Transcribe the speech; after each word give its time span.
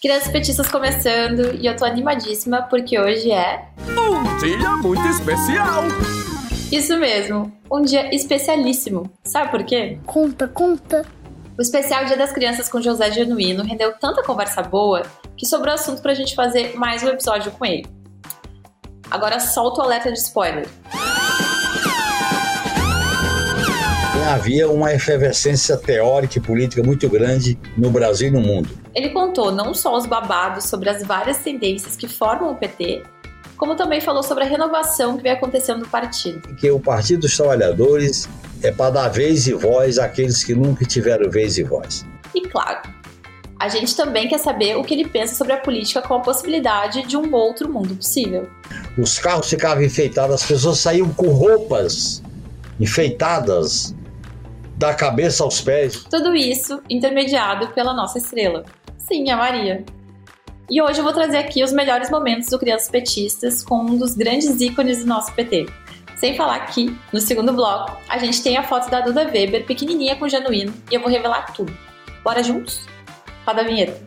Crianças 0.00 0.30
Petistas 0.30 0.68
começando 0.70 1.56
e 1.60 1.66
eu 1.66 1.76
tô 1.76 1.84
animadíssima 1.84 2.62
porque 2.62 2.96
hoje 3.00 3.32
é. 3.32 3.68
Um 3.88 4.38
dia 4.38 4.70
muito 4.76 5.04
especial! 5.08 5.82
Isso 6.70 6.96
mesmo, 6.98 7.52
um 7.68 7.82
dia 7.82 8.14
especialíssimo. 8.14 9.10
Sabe 9.24 9.50
por 9.50 9.64
quê? 9.64 9.98
Conta, 10.06 10.46
conta. 10.46 11.04
O 11.58 11.60
especial 11.60 12.04
Dia 12.04 12.16
das 12.16 12.30
Crianças 12.30 12.68
com 12.68 12.80
José 12.80 13.10
Genuíno 13.10 13.64
rendeu 13.64 13.92
tanta 13.98 14.22
conversa 14.22 14.62
boa 14.62 15.02
que 15.36 15.44
sobrou 15.44 15.74
assunto 15.74 16.00
pra 16.00 16.14
gente 16.14 16.36
fazer 16.36 16.76
mais 16.76 17.02
um 17.02 17.08
episódio 17.08 17.50
com 17.50 17.66
ele. 17.66 17.84
Agora 19.10 19.40
solta 19.40 19.80
o 19.80 19.84
alerta 19.84 20.12
de 20.12 20.18
spoiler. 20.18 20.68
Havia 24.24 24.68
uma 24.68 24.92
efervescência 24.92 25.76
teórica 25.76 26.38
e 26.38 26.40
política 26.40 26.82
muito 26.82 27.08
grande 27.08 27.58
no 27.76 27.90
Brasil 27.90 28.28
e 28.28 28.30
no 28.30 28.40
mundo. 28.40 28.68
Ele 28.94 29.10
contou 29.10 29.52
não 29.52 29.72
só 29.74 29.96
os 29.96 30.06
babados 30.06 30.64
sobre 30.64 30.88
as 30.88 31.02
várias 31.02 31.38
tendências 31.38 31.96
que 31.96 32.08
formam 32.08 32.52
o 32.52 32.56
PT, 32.56 33.02
como 33.56 33.74
também 33.74 34.00
falou 34.00 34.22
sobre 34.22 34.44
a 34.44 34.46
renovação 34.46 35.16
que 35.16 35.22
vem 35.22 35.32
acontecendo 35.32 35.80
no 35.80 35.88
partido. 35.88 36.54
Que 36.56 36.70
o 36.70 36.78
Partido 36.78 37.20
dos 37.22 37.36
Trabalhadores 37.36 38.28
é 38.62 38.70
para 38.70 38.90
dar 38.90 39.08
vez 39.08 39.46
e 39.46 39.52
voz 39.52 39.98
àqueles 39.98 40.44
que 40.44 40.54
nunca 40.54 40.84
tiveram 40.84 41.30
vez 41.30 41.58
e 41.58 41.62
voz. 41.62 42.06
E 42.34 42.42
claro, 42.42 42.88
a 43.58 43.68
gente 43.68 43.96
também 43.96 44.28
quer 44.28 44.38
saber 44.38 44.76
o 44.76 44.84
que 44.84 44.94
ele 44.94 45.08
pensa 45.08 45.34
sobre 45.34 45.52
a 45.52 45.56
política 45.58 46.00
com 46.00 46.14
a 46.14 46.20
possibilidade 46.20 47.02
de 47.02 47.16
um 47.16 47.34
outro 47.34 47.68
mundo 47.68 47.96
possível. 47.96 48.48
Os 48.96 49.18
carros 49.18 49.50
ficavam 49.50 49.82
enfeitados, 49.82 50.36
as 50.36 50.46
pessoas 50.46 50.78
saíam 50.78 51.08
com 51.10 51.28
roupas 51.28 52.22
enfeitadas 52.78 53.94
da 54.78 54.94
cabeça 54.94 55.42
aos 55.42 55.60
pés. 55.60 56.04
Tudo 56.04 56.36
isso 56.36 56.80
intermediado 56.88 57.68
pela 57.68 57.92
nossa 57.92 58.18
estrela. 58.18 58.64
Sim, 58.96 59.28
a 59.28 59.36
Maria. 59.36 59.84
E 60.70 60.80
hoje 60.80 61.00
eu 61.00 61.04
vou 61.04 61.12
trazer 61.12 61.38
aqui 61.38 61.64
os 61.64 61.72
melhores 61.72 62.08
momentos 62.10 62.48
do 62.48 62.58
Crianças 62.60 62.88
Petistas 62.88 63.64
com 63.64 63.80
um 63.80 63.96
dos 63.96 64.14
grandes 64.14 64.60
ícones 64.60 65.00
do 65.00 65.06
nosso 65.06 65.32
PT. 65.32 65.66
Sem 66.14 66.36
falar 66.36 66.60
que, 66.66 66.96
no 67.12 67.20
segundo 67.20 67.52
bloco, 67.52 67.96
a 68.08 68.18
gente 68.18 68.40
tem 68.40 68.56
a 68.56 68.62
foto 68.62 68.88
da 68.88 69.00
Duda 69.00 69.24
Weber, 69.24 69.66
pequenininha 69.66 70.14
com 70.14 70.28
genuíno, 70.28 70.72
e 70.90 70.94
eu 70.94 71.00
vou 71.00 71.10
revelar 71.10 71.52
tudo. 71.52 71.76
Bora 72.22 72.42
juntos? 72.42 72.86
Roda 73.44 73.62
a 73.62 73.64
vinheta. 73.64 74.00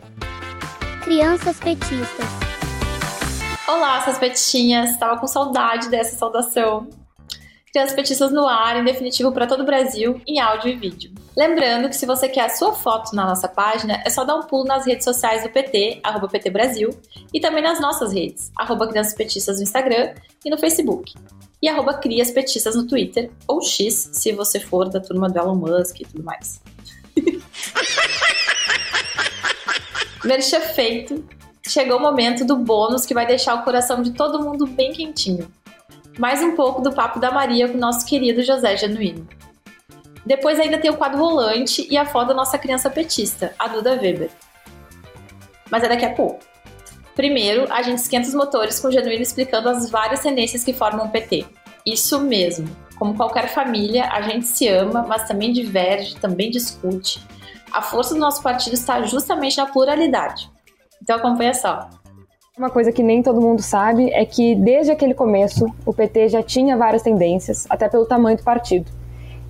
Crianças 1.04 1.58
Petistas. 1.58 2.26
Olá, 3.68 3.98
essas 3.98 4.18
petinhas! 4.18 4.96
Tava 4.98 5.18
com 5.18 5.26
saudade 5.26 5.88
dessa 5.88 6.16
saudação. 6.16 6.88
Crianças 7.72 7.96
Petistas 7.96 8.30
no 8.30 8.46
ar, 8.46 8.78
em 8.78 8.84
definitivo 8.84 9.32
para 9.32 9.46
todo 9.46 9.62
o 9.62 9.64
Brasil, 9.64 10.20
em 10.26 10.38
áudio 10.38 10.68
e 10.68 10.76
vídeo. 10.76 11.10
Lembrando 11.34 11.88
que 11.88 11.96
se 11.96 12.04
você 12.04 12.28
quer 12.28 12.42
a 12.42 12.50
sua 12.50 12.74
foto 12.74 13.16
na 13.16 13.24
nossa 13.24 13.48
página, 13.48 14.02
é 14.04 14.10
só 14.10 14.24
dar 14.24 14.36
um 14.36 14.42
pulo 14.42 14.64
nas 14.64 14.84
redes 14.84 15.04
sociais 15.04 15.42
do 15.42 15.48
PT, 15.48 16.00
arroba 16.02 16.28
PT 16.28 16.50
Brasil, 16.50 16.90
e 17.32 17.40
também 17.40 17.62
nas 17.62 17.80
nossas 17.80 18.12
redes, 18.12 18.52
arroba 18.58 18.86
Crianças 18.86 19.14
Petistas 19.14 19.56
no 19.56 19.62
Instagram 19.62 20.12
e 20.44 20.50
no 20.50 20.58
Facebook, 20.58 21.14
e 21.62 21.68
arroba 21.68 21.94
Crias 21.94 22.30
Petistas 22.30 22.76
no 22.76 22.86
Twitter, 22.86 23.30
ou 23.48 23.62
X, 23.62 24.10
se 24.12 24.32
você 24.32 24.60
for 24.60 24.90
da 24.90 25.00
turma 25.00 25.30
do 25.30 25.38
Elon 25.38 25.54
Musk 25.54 25.98
e 26.00 26.04
tudo 26.04 26.22
mais. 26.22 26.60
Merchan 30.22 30.60
feito, 30.60 31.24
chegou 31.66 31.96
o 31.96 32.02
momento 32.02 32.44
do 32.44 32.56
bônus 32.56 33.06
que 33.06 33.14
vai 33.14 33.26
deixar 33.26 33.54
o 33.54 33.62
coração 33.64 34.02
de 34.02 34.10
todo 34.10 34.44
mundo 34.44 34.66
bem 34.66 34.92
quentinho 34.92 35.50
mais 36.18 36.42
um 36.42 36.54
pouco 36.54 36.82
do 36.82 36.92
papo 36.92 37.18
da 37.18 37.30
Maria 37.30 37.68
com 37.68 37.76
o 37.76 37.80
nosso 37.80 38.04
querido 38.04 38.42
José 38.42 38.76
Genuíno. 38.76 39.26
Depois 40.24 40.60
ainda 40.60 40.78
tem 40.78 40.90
o 40.90 40.96
quadro 40.96 41.18
rolante 41.18 41.86
e 41.90 41.96
a 41.96 42.04
foto 42.04 42.28
da 42.28 42.34
nossa 42.34 42.58
criança 42.58 42.90
petista, 42.90 43.54
a 43.58 43.66
Duda 43.66 43.92
Weber. 43.92 44.30
Mas 45.70 45.82
é 45.82 45.88
daqui 45.88 46.04
a 46.04 46.14
pouco. 46.14 46.40
Primeiro, 47.14 47.66
a 47.72 47.82
gente 47.82 47.98
esquenta 47.98 48.28
os 48.28 48.34
motores 48.34 48.78
com 48.78 48.88
o 48.88 48.92
Genuíno 48.92 49.22
explicando 49.22 49.68
as 49.68 49.90
várias 49.90 50.20
tendências 50.20 50.62
que 50.62 50.72
formam 50.72 51.06
o 51.06 51.10
PT. 51.10 51.46
Isso 51.84 52.20
mesmo. 52.20 52.68
Como 52.96 53.16
qualquer 53.16 53.48
família, 53.48 54.08
a 54.10 54.20
gente 54.22 54.46
se 54.46 54.68
ama, 54.68 55.02
mas 55.02 55.26
também 55.26 55.52
diverge, 55.52 56.14
também 56.16 56.50
discute. 56.50 57.20
A 57.72 57.82
força 57.82 58.14
do 58.14 58.20
nosso 58.20 58.42
partido 58.42 58.74
está 58.74 59.02
justamente 59.02 59.56
na 59.56 59.66
pluralidade. 59.66 60.50
Então 61.02 61.16
acompanha 61.16 61.54
só. 61.54 61.88
Uma 62.58 62.68
coisa 62.68 62.92
que 62.92 63.02
nem 63.02 63.22
todo 63.22 63.40
mundo 63.40 63.62
sabe 63.62 64.10
é 64.10 64.26
que 64.26 64.54
desde 64.54 64.92
aquele 64.92 65.14
começo 65.14 65.64
o 65.86 65.94
PT 65.94 66.28
já 66.28 66.42
tinha 66.42 66.76
várias 66.76 67.00
tendências, 67.00 67.66
até 67.70 67.88
pelo 67.88 68.04
tamanho 68.04 68.36
do 68.36 68.42
partido. 68.42 68.90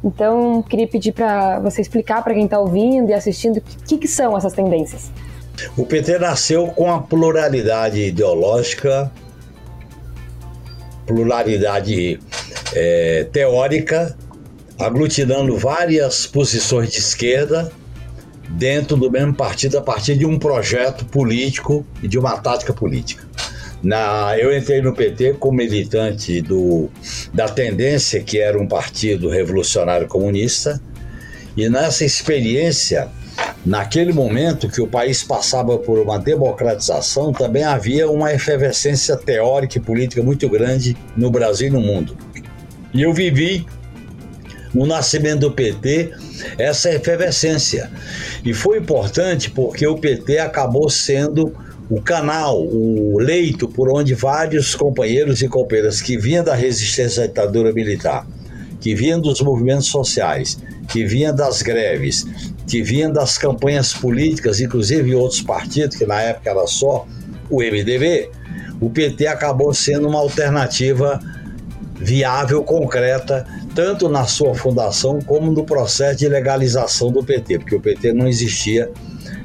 Então, 0.05 0.63
queria 0.63 0.87
pedir 0.87 1.11
para 1.11 1.59
você 1.59 1.81
explicar 1.81 2.23
para 2.23 2.33
quem 2.33 2.45
está 2.45 2.61
ouvindo 2.61 3.11
e 3.11 3.13
assistindo 3.13 3.57
o 3.57 3.61
que, 3.61 3.99
que 3.99 4.07
são 4.07 4.37
essas 4.37 4.53
tendências. 4.53 5.11
O 5.77 5.85
PT 5.85 6.21
nasceu 6.21 6.69
com 6.69 6.93
a 6.93 7.03
pluralidade 7.03 8.01
ideológica, 8.01 9.11
pluralidade 11.05 12.21
é, 12.73 13.27
teórica, 13.33 14.17
aglutinando 14.79 15.59
várias 15.59 16.25
posições 16.25 16.93
de 16.93 16.99
esquerda 16.99 17.73
dentro 18.53 18.97
do 18.97 19.11
mesmo 19.11 19.35
partido 19.35 19.79
a 19.79 19.81
partir 19.81 20.17
de 20.17 20.27
um 20.27 20.39
projeto 20.39 21.05
político 21.07 21.85
e 22.03 22.09
de 22.09 22.19
uma 22.19 22.37
tática 22.39 22.73
política. 22.73 23.25
Na, 23.83 24.39
eu 24.39 24.57
entrei 24.57 24.81
no 24.81 24.95
PT 24.95 25.35
como 25.41 25.57
militante 25.57 26.41
do, 26.41 26.89
da 27.35 27.49
tendência 27.49 28.23
que 28.23 28.39
era 28.39 28.57
um 28.61 28.67
partido 28.67 29.29
revolucionário 29.29 30.07
comunista 30.07 30.81
e 31.57 31.69
nessa 31.69 32.05
experiência, 32.05 33.09
naquele 33.65 34.13
momento 34.13 34.69
que 34.69 34.81
o 34.81 34.87
país 34.87 35.23
passava 35.23 35.77
por 35.79 35.99
uma 35.99 36.19
democratização, 36.19 37.33
também 37.33 37.65
havia 37.65 38.09
uma 38.09 38.33
efervescência 38.33 39.17
teórica 39.17 39.79
e 39.79 39.81
política 39.81 40.23
muito 40.23 40.49
grande 40.49 40.97
no 41.17 41.31
Brasil 41.31 41.69
e 41.69 41.71
no 41.71 41.81
mundo. 41.81 42.17
E 42.95 43.03
eu 43.03 43.13
vivi 43.13 43.67
no 44.75 44.87
nascimento 44.87 45.41
do 45.41 45.53
PT 45.53 46.13
essa 46.59 46.91
efervescência. 46.91 47.91
E 48.45 48.53
foi 48.53 48.79
importante 48.79 49.51
porque 49.51 49.87
o 49.87 49.97
PT 49.97 50.39
acabou 50.39 50.89
sendo 50.89 51.55
o 51.91 52.01
canal, 52.01 52.59
o 52.59 53.19
leito 53.19 53.69
por 53.69 53.93
onde 53.93 54.15
vários 54.15 54.75
companheiros 54.75 55.43
e 55.43 55.49
companheiras 55.49 56.01
que 56.01 56.17
vinham 56.17 56.43
da 56.43 56.55
resistência 56.55 57.25
à 57.25 57.27
ditadura 57.27 57.73
militar, 57.73 58.27
que 58.81 58.95
vinham 58.95 59.21
dos 59.21 59.41
movimentos 59.41 59.89
sociais, 59.89 60.59
que 60.89 61.05
vinham 61.05 61.35
das 61.35 61.61
greves, 61.61 62.25
que 62.67 62.83
vinham 62.83 63.13
das 63.13 63.37
campanhas 63.37 63.93
políticas, 63.93 64.61
inclusive 64.61 65.15
outros 65.15 65.43
partidos, 65.43 65.97
que 65.97 66.07
na 66.07 66.21
época 66.21 66.51
era 66.51 66.67
só 66.67 67.07
o 67.51 67.61
MDB, 67.61 68.31
o 68.81 68.89
PT 68.89 69.27
acabou 69.27 69.75
sendo 69.75 70.09
uma 70.09 70.19
alternativa 70.19 71.21
viável, 71.97 72.65
concreta, 72.65 73.47
tanto 73.75 74.09
na 74.09 74.27
sua 74.27 74.55
fundação 74.55 75.21
como 75.21 75.51
no 75.51 75.65
processo 75.65 76.19
de 76.19 76.29
legalização 76.29 77.11
do 77.11 77.23
PT, 77.23 77.59
porque 77.61 77.75
o 77.75 77.81
PT 77.81 78.13
não 78.13 78.29
existia 78.29 78.91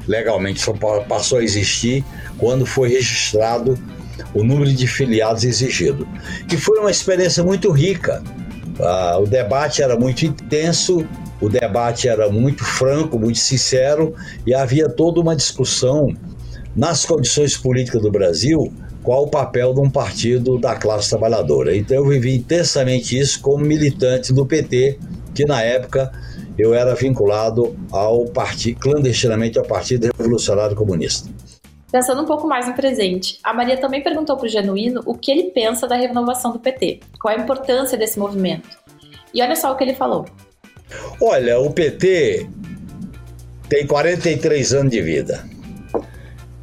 legalmente, 0.07 0.61
só 0.61 0.73
passou 1.07 1.39
a 1.39 1.43
existir 1.43 2.03
quando 2.37 2.65
foi 2.65 2.89
registrado 2.89 3.77
o 4.33 4.43
número 4.43 4.71
de 4.71 4.87
filiados 4.87 5.43
exigido. 5.43 6.07
E 6.51 6.57
foi 6.57 6.79
uma 6.79 6.91
experiência 6.91 7.43
muito 7.43 7.71
rica. 7.71 8.23
Ah, 8.79 9.17
o 9.19 9.25
debate 9.25 9.81
era 9.81 9.97
muito 9.97 10.25
intenso, 10.25 11.07
o 11.41 11.49
debate 11.49 12.07
era 12.07 12.29
muito 12.29 12.63
franco, 12.63 13.19
muito 13.19 13.39
sincero, 13.39 14.13
e 14.45 14.53
havia 14.53 14.89
toda 14.89 15.19
uma 15.19 15.35
discussão 15.35 16.13
nas 16.75 17.05
condições 17.05 17.57
políticas 17.57 18.01
do 18.01 18.11
Brasil 18.11 18.71
qual 19.07 19.23
o 19.23 19.29
papel 19.29 19.73
de 19.73 19.79
um 19.79 19.89
partido 19.89 20.59
da 20.59 20.75
classe 20.75 21.11
trabalhadora. 21.11 21.73
Então 21.73 21.95
eu 21.95 22.05
vivi 22.05 22.35
intensamente 22.35 23.17
isso 23.17 23.41
como 23.41 23.63
militante 23.63 24.33
do 24.33 24.45
PT, 24.45 24.99
que 25.33 25.45
na 25.45 25.63
época 25.63 26.11
eu 26.57 26.73
era 26.73 26.93
vinculado 26.93 27.73
ao 27.89 28.25
partido, 28.25 28.77
clandestinamente 28.81 29.57
ao 29.57 29.63
Partido 29.63 30.09
Revolucionário 30.17 30.75
Comunista. 30.75 31.29
Pensando 31.89 32.21
um 32.21 32.25
pouco 32.25 32.45
mais 32.49 32.67
no 32.67 32.73
presente, 32.73 33.39
a 33.45 33.53
Maria 33.53 33.77
também 33.77 34.03
perguntou 34.03 34.35
para 34.35 34.45
o 34.45 34.49
Genuíno 34.49 35.01
o 35.05 35.13
que 35.13 35.31
ele 35.31 35.51
pensa 35.51 35.87
da 35.87 35.95
renovação 35.95 36.51
do 36.51 36.59
PT, 36.59 36.99
qual 37.21 37.33
a 37.33 37.39
importância 37.39 37.97
desse 37.97 38.19
movimento. 38.19 38.67
E 39.33 39.41
olha 39.41 39.55
só 39.55 39.71
o 39.71 39.77
que 39.77 39.85
ele 39.85 39.95
falou. 39.95 40.25
Olha, 41.21 41.57
o 41.59 41.71
PT 41.71 42.49
tem 43.69 43.87
43 43.87 44.73
anos 44.73 44.91
de 44.91 45.01
vida. 45.01 45.45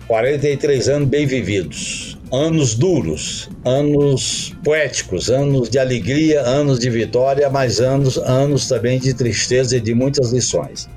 43 0.07 0.91
anos 0.91 1.09
bem 1.09 1.25
vividos 1.25 2.14
anos 2.35 2.75
duros, 2.75 3.49
anos 3.65 4.55
poéticos, 4.65 5.31
anos 5.31 5.71
de 5.71 5.79
alegria, 5.79 6.43
anos 6.43 6.81
de 6.81 6.91
vitória, 6.91 7.49
mas 7.49 7.81
anos, 7.81 8.19
anos 8.19 8.67
também 8.67 8.99
de 8.99 9.15
tristeza 9.15 9.77
e 9.77 9.81
de 9.81 9.95
muitas 9.95 10.33
lições. 10.33 10.89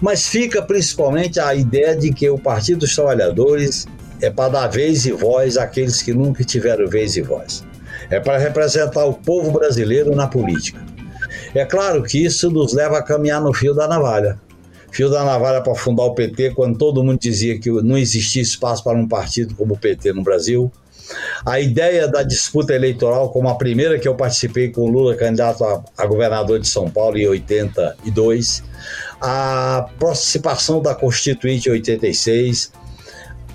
Mas 0.00 0.26
fica 0.26 0.60
principalmente 0.60 1.38
a 1.38 1.54
ideia 1.54 1.94
de 1.94 2.12
que 2.12 2.28
o 2.28 2.36
Partido 2.36 2.80
dos 2.80 2.94
Trabalhadores 2.94 3.86
é 4.20 4.28
para 4.28 4.48
dar 4.48 4.68
vez 4.68 5.06
e 5.06 5.12
voz 5.12 5.56
àqueles 5.56 6.02
que 6.02 6.12
nunca 6.12 6.42
tiveram 6.44 6.88
vez 6.88 7.16
e 7.16 7.22
voz. 7.22 7.64
É 8.10 8.18
para 8.18 8.38
representar 8.38 9.04
o 9.04 9.14
povo 9.14 9.52
brasileiro 9.52 10.14
na 10.16 10.26
política. 10.26 10.84
É 11.54 11.64
claro 11.64 12.02
que 12.02 12.24
isso 12.24 12.50
nos 12.50 12.72
leva 12.72 12.98
a 12.98 13.02
caminhar 13.02 13.40
no 13.40 13.52
fio 13.52 13.72
da 13.72 13.86
navalha. 13.86 14.38
Fio 14.92 15.08
da 15.10 15.24
navalha 15.24 15.62
para 15.62 15.74
fundar 15.74 16.04
o 16.04 16.14
PT, 16.14 16.50
quando 16.50 16.78
todo 16.78 17.02
mundo 17.02 17.18
dizia 17.18 17.58
que 17.58 17.70
não 17.70 17.96
existia 17.96 18.42
espaço 18.42 18.84
para 18.84 18.96
um 18.96 19.08
partido 19.08 19.54
como 19.54 19.74
o 19.74 19.78
PT 19.78 20.12
no 20.12 20.22
Brasil. 20.22 20.70
A 21.44 21.58
ideia 21.58 22.06
da 22.06 22.22
disputa 22.22 22.74
eleitoral, 22.74 23.30
como 23.30 23.48
a 23.48 23.54
primeira 23.54 23.98
que 23.98 24.06
eu 24.06 24.14
participei 24.14 24.70
com 24.70 24.88
Lula, 24.88 25.16
candidato 25.16 25.64
a, 25.64 25.82
a 25.96 26.06
governador 26.06 26.60
de 26.60 26.68
São 26.68 26.88
Paulo 26.88 27.18
em 27.18 27.26
82, 27.26 28.62
a 29.20 29.88
participação 29.98 30.80
da 30.80 30.94
Constituinte 30.94 31.68
em 31.68 31.72
86, 31.72 32.72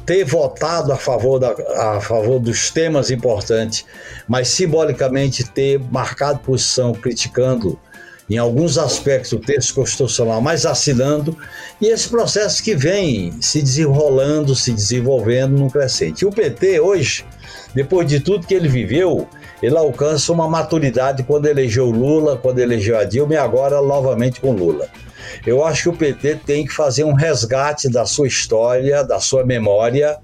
ter 0.06 0.24
votado 0.24 0.92
a 0.92 0.98
favor, 0.98 1.40
da, 1.40 1.52
a 1.96 2.02
favor 2.02 2.40
dos 2.40 2.72
temas 2.72 3.12
importantes, 3.12 3.86
mas 4.28 4.48
simbolicamente 4.48 5.44
ter 5.44 5.80
marcado 5.92 6.40
posição 6.40 6.94
criticando 6.94 7.80
em 8.30 8.38
alguns 8.38 8.78
aspectos 8.78 9.32
o 9.32 9.40
texto 9.40 9.74
constitucional, 9.74 10.42
mas 10.42 10.66
assinando, 10.66 11.38
e 11.80 11.88
esse 11.88 12.10
processo 12.10 12.62
que 12.62 12.76
vem 12.76 13.34
se 13.42 13.62
desenrolando, 13.62 14.54
se 14.54 14.72
desenvolvendo 14.74 15.58
no 15.58 15.72
crescente. 15.72 16.22
E 16.22 16.26
o 16.26 16.32
PT 16.32 16.80
hoje, 16.80 17.26
depois 17.74 18.08
de 18.08 18.20
tudo 18.20 18.46
que 18.46 18.54
ele 18.54 18.68
viveu, 18.68 19.28
ele 19.62 19.78
alcança 19.78 20.32
uma 20.34 20.48
maturidade 20.48 21.24
quando 21.24 21.48
elegeu 21.48 21.90
Lula, 21.90 22.38
quando 22.38 22.60
elegeu 22.60 22.98
a 22.98 23.04
Dilma 23.04 23.34
e 23.34 23.38
agora 23.38 23.82
novamente 23.82 24.42
com 24.42 24.52
Lula. 24.52 24.88
Eu 25.46 25.64
acho 25.64 25.84
que 25.84 25.90
o 25.90 25.94
PT 25.94 26.40
tem 26.46 26.66
que 26.66 26.74
fazer 26.74 27.04
um 27.04 27.14
resgate 27.14 27.90
da 27.90 28.06
sua 28.06 28.28
história, 28.28 29.04
da 29.04 29.20
sua 29.20 29.46
memória, 29.46 30.18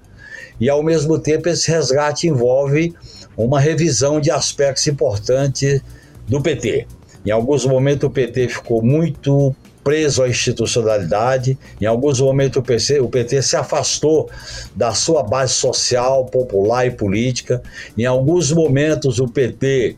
e 0.60 0.68
ao 0.68 0.82
mesmo 0.82 1.18
tempo 1.18 1.48
esse 1.48 1.70
resgate 1.70 2.28
envolve 2.28 2.94
uma 3.36 3.58
revisão 3.58 4.20
de 4.20 4.30
aspectos 4.30 4.86
importantes 4.86 5.80
do 6.28 6.40
PT. 6.40 6.86
Em 7.24 7.30
alguns 7.30 7.64
momentos 7.64 8.08
o 8.08 8.10
PT 8.10 8.48
ficou 8.48 8.82
muito 8.82 9.54
preso 9.84 10.22
à 10.22 10.28
institucionalidade. 10.28 11.58
Em 11.80 11.84
alguns 11.84 12.18
momentos 12.18 12.56
o 12.56 12.62
PT, 12.62 13.00
o 13.00 13.08
PT 13.08 13.42
se 13.42 13.54
afastou 13.54 14.30
da 14.74 14.94
sua 14.94 15.22
base 15.22 15.52
social, 15.52 16.24
popular 16.24 16.86
e 16.86 16.90
política. 16.90 17.62
Em 17.96 18.06
alguns 18.06 18.50
momentos 18.50 19.20
o 19.20 19.28
PT 19.28 19.96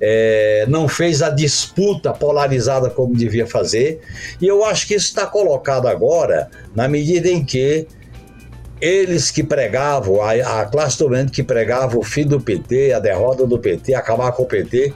é, 0.00 0.64
não 0.68 0.88
fez 0.88 1.20
a 1.20 1.30
disputa 1.30 2.12
polarizada 2.12 2.88
como 2.88 3.14
devia 3.14 3.46
fazer. 3.46 4.00
E 4.40 4.46
eu 4.46 4.64
acho 4.64 4.86
que 4.86 4.94
isso 4.94 5.08
está 5.08 5.26
colocado 5.26 5.88
agora 5.88 6.48
na 6.74 6.86
medida 6.86 7.28
em 7.28 7.44
que 7.44 7.86
eles 8.80 9.30
que 9.30 9.42
pregavam, 9.42 10.20
a, 10.20 10.60
a 10.60 10.66
classe 10.66 10.98
dominante 10.98 11.32
que 11.32 11.42
pregava 11.42 11.98
o 11.98 12.02
fim 12.02 12.26
do 12.26 12.40
PT, 12.40 12.92
a 12.92 12.98
derrota 12.98 13.46
do 13.46 13.58
PT, 13.58 13.94
acabar 13.94 14.30
com 14.32 14.42
o 14.42 14.46
PT, 14.46 14.92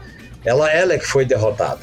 ela, 0.48 0.70
ela 0.72 0.94
é 0.94 0.98
que 0.98 1.06
foi 1.06 1.24
derrotada. 1.24 1.80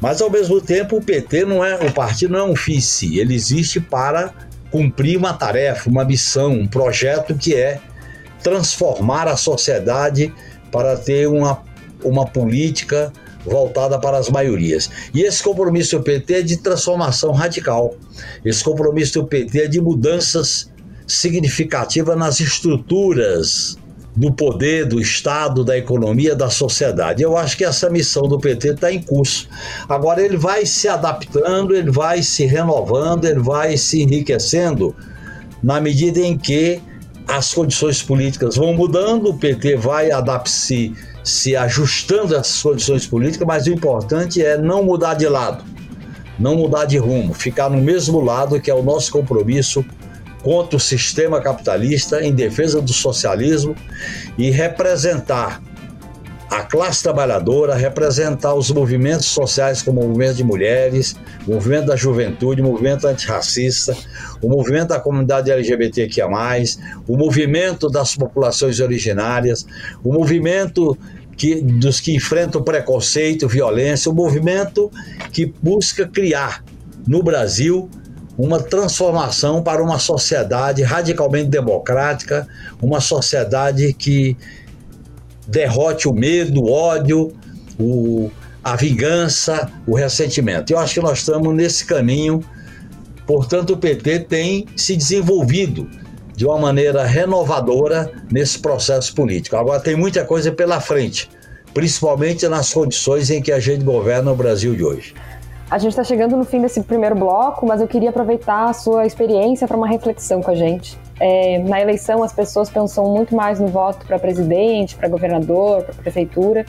Mas 0.00 0.22
ao 0.22 0.30
mesmo 0.30 0.60
tempo 0.60 0.96
o 0.96 1.02
PT 1.02 1.44
não 1.44 1.64
é, 1.64 1.74
o 1.84 1.92
partido 1.92 2.32
não 2.32 2.40
é 2.40 2.44
um 2.44 2.56
fim 2.56 2.80
si, 2.80 3.18
ele 3.18 3.34
existe 3.34 3.80
para 3.80 4.32
cumprir 4.70 5.16
uma 5.16 5.32
tarefa, 5.32 5.90
uma 5.90 6.04
missão, 6.04 6.52
um 6.52 6.66
projeto 6.66 7.34
que 7.34 7.54
é 7.54 7.80
transformar 8.42 9.28
a 9.28 9.36
sociedade 9.36 10.32
para 10.70 10.96
ter 10.96 11.28
uma, 11.28 11.62
uma 12.02 12.26
política 12.26 13.12
voltada 13.44 13.98
para 13.98 14.18
as 14.18 14.28
maiorias. 14.28 14.90
E 15.14 15.22
esse 15.22 15.42
compromisso 15.42 15.98
do 15.98 16.02
PT 16.02 16.34
é 16.34 16.42
de 16.42 16.56
transformação 16.56 17.32
radical. 17.32 17.94
Esse 18.44 18.62
compromisso 18.62 19.20
do 19.20 19.26
PT 19.26 19.62
é 19.62 19.68
de 19.68 19.80
mudanças 19.80 20.70
significativas 21.06 22.16
nas 22.18 22.40
estruturas 22.40 23.78
do 24.16 24.32
poder, 24.32 24.86
do 24.86 24.98
Estado, 24.98 25.62
da 25.62 25.76
economia, 25.76 26.34
da 26.34 26.48
sociedade. 26.48 27.22
Eu 27.22 27.36
acho 27.36 27.56
que 27.56 27.64
essa 27.64 27.90
missão 27.90 28.26
do 28.26 28.38
PT 28.38 28.70
está 28.70 28.90
em 28.90 29.02
curso. 29.02 29.46
Agora 29.88 30.22
ele 30.22 30.38
vai 30.38 30.64
se 30.64 30.88
adaptando, 30.88 31.74
ele 31.74 31.90
vai 31.90 32.22
se 32.22 32.46
renovando, 32.46 33.26
ele 33.26 33.40
vai 33.40 33.76
se 33.76 34.02
enriquecendo 34.02 34.96
na 35.62 35.80
medida 35.80 36.18
em 36.18 36.38
que 36.38 36.80
as 37.28 37.52
condições 37.52 38.02
políticas 38.02 38.56
vão 38.56 38.72
mudando, 38.72 39.30
o 39.30 39.34
PT 39.34 39.76
vai 39.76 40.10
adaptar-se 40.10 40.94
se 41.22 41.56
ajustando 41.56 42.36
às 42.36 42.62
condições 42.62 43.04
políticas, 43.04 43.46
mas 43.46 43.66
o 43.66 43.72
importante 43.72 44.40
é 44.40 44.56
não 44.56 44.84
mudar 44.84 45.14
de 45.14 45.26
lado, 45.26 45.64
não 46.38 46.54
mudar 46.54 46.84
de 46.84 46.98
rumo, 46.98 47.34
ficar 47.34 47.68
no 47.68 47.78
mesmo 47.78 48.20
lado 48.20 48.60
que 48.60 48.70
é 48.70 48.74
o 48.74 48.82
nosso 48.82 49.10
compromisso 49.10 49.84
contra 50.46 50.76
o 50.76 50.80
sistema 50.80 51.40
capitalista, 51.40 52.24
em 52.24 52.32
defesa 52.32 52.80
do 52.80 52.92
socialismo 52.92 53.74
e 54.38 54.48
representar 54.48 55.60
a 56.48 56.62
classe 56.62 57.02
trabalhadora, 57.02 57.74
representar 57.74 58.54
os 58.54 58.70
movimentos 58.70 59.26
sociais 59.26 59.82
como 59.82 60.00
o 60.00 60.06
movimento 60.06 60.36
de 60.36 60.44
mulheres, 60.44 61.16
o 61.44 61.54
movimento 61.54 61.86
da 61.86 61.96
juventude, 61.96 62.62
o 62.62 62.64
movimento 62.64 63.08
antirracista, 63.08 63.96
o 64.40 64.48
movimento 64.48 64.90
da 64.90 65.00
comunidade 65.00 65.50
LGBTQIA+, 65.50 66.28
o 67.08 67.16
movimento 67.16 67.90
das 67.90 68.14
populações 68.14 68.78
originárias, 68.78 69.66
o 70.04 70.12
movimento 70.12 70.96
que, 71.36 71.56
dos 71.60 71.98
que 71.98 72.14
enfrentam 72.14 72.62
preconceito, 72.62 73.48
violência, 73.48 74.12
o 74.12 74.14
movimento 74.14 74.92
que 75.32 75.52
busca 75.60 76.06
criar 76.06 76.62
no 77.04 77.20
Brasil 77.20 77.90
uma 78.38 78.62
transformação 78.62 79.62
para 79.62 79.82
uma 79.82 79.98
sociedade 79.98 80.82
radicalmente 80.82 81.48
democrática, 81.48 82.46
uma 82.82 83.00
sociedade 83.00 83.92
que 83.94 84.36
derrote 85.46 86.08
o 86.08 86.12
medo, 86.12 86.62
o 86.62 86.70
ódio, 86.70 87.32
o, 87.78 88.30
a 88.62 88.76
vingança, 88.76 89.70
o 89.86 89.94
ressentimento. 89.94 90.72
Eu 90.72 90.78
acho 90.78 90.94
que 90.94 91.00
nós 91.00 91.18
estamos 91.18 91.54
nesse 91.54 91.86
caminho, 91.86 92.44
portanto, 93.26 93.72
o 93.74 93.76
PT 93.76 94.20
tem 94.20 94.66
se 94.76 94.96
desenvolvido 94.96 95.88
de 96.34 96.44
uma 96.44 96.58
maneira 96.58 97.04
renovadora 97.04 98.12
nesse 98.30 98.58
processo 98.58 99.14
político. 99.14 99.56
Agora, 99.56 99.80
tem 99.80 99.96
muita 99.96 100.24
coisa 100.24 100.52
pela 100.52 100.80
frente, 100.80 101.30
principalmente 101.72 102.46
nas 102.46 102.72
condições 102.72 103.30
em 103.30 103.40
que 103.40 103.50
a 103.50 103.58
gente 103.58 103.82
governa 103.82 104.30
o 104.30 104.36
Brasil 104.36 104.74
de 104.74 104.84
hoje. 104.84 105.14
A 105.68 105.78
gente 105.78 105.90
está 105.90 106.04
chegando 106.04 106.36
no 106.36 106.44
fim 106.44 106.60
desse 106.60 106.80
primeiro 106.82 107.16
bloco, 107.16 107.66
mas 107.66 107.80
eu 107.80 107.88
queria 107.88 108.10
aproveitar 108.10 108.70
a 108.70 108.72
sua 108.72 109.04
experiência 109.04 109.66
para 109.66 109.76
uma 109.76 109.88
reflexão 109.88 110.40
com 110.40 110.52
a 110.52 110.54
gente. 110.54 110.96
É, 111.18 111.58
na 111.58 111.80
eleição, 111.80 112.22
as 112.22 112.32
pessoas 112.32 112.70
pensam 112.70 113.08
muito 113.08 113.34
mais 113.34 113.58
no 113.58 113.66
voto 113.66 114.06
para 114.06 114.16
presidente, 114.16 114.94
para 114.94 115.08
governador, 115.08 115.82
para 115.82 115.94
prefeitura, 115.94 116.64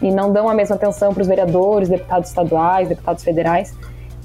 e 0.00 0.12
não 0.12 0.32
dão 0.32 0.48
a 0.48 0.54
mesma 0.54 0.76
atenção 0.76 1.12
para 1.12 1.22
os 1.22 1.26
vereadores, 1.26 1.88
deputados 1.88 2.28
estaduais, 2.28 2.88
deputados 2.88 3.24
federais. 3.24 3.74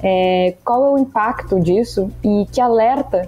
É, 0.03 0.53
qual 0.63 0.85
é 0.85 0.89
o 0.91 0.97
impacto 0.99 1.59
disso 1.59 2.11
e 2.23 2.45
que 2.51 2.61
alerta 2.61 3.27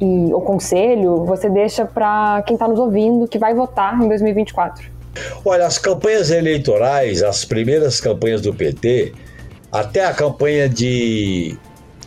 e 0.00 0.32
o 0.32 0.40
conselho 0.40 1.26
você 1.26 1.50
deixa 1.50 1.84
para 1.84 2.42
quem 2.46 2.54
está 2.54 2.66
nos 2.66 2.78
ouvindo 2.78 3.28
que 3.28 3.38
vai 3.38 3.52
votar 3.52 4.00
em 4.02 4.08
2024? 4.08 4.88
Olha, 5.44 5.66
as 5.66 5.76
campanhas 5.76 6.30
eleitorais, 6.30 7.22
as 7.22 7.44
primeiras 7.44 8.00
campanhas 8.00 8.40
do 8.40 8.54
PT, 8.54 9.12
até 9.72 10.04
a 10.04 10.12
campanha 10.12 10.68
de 10.68 11.56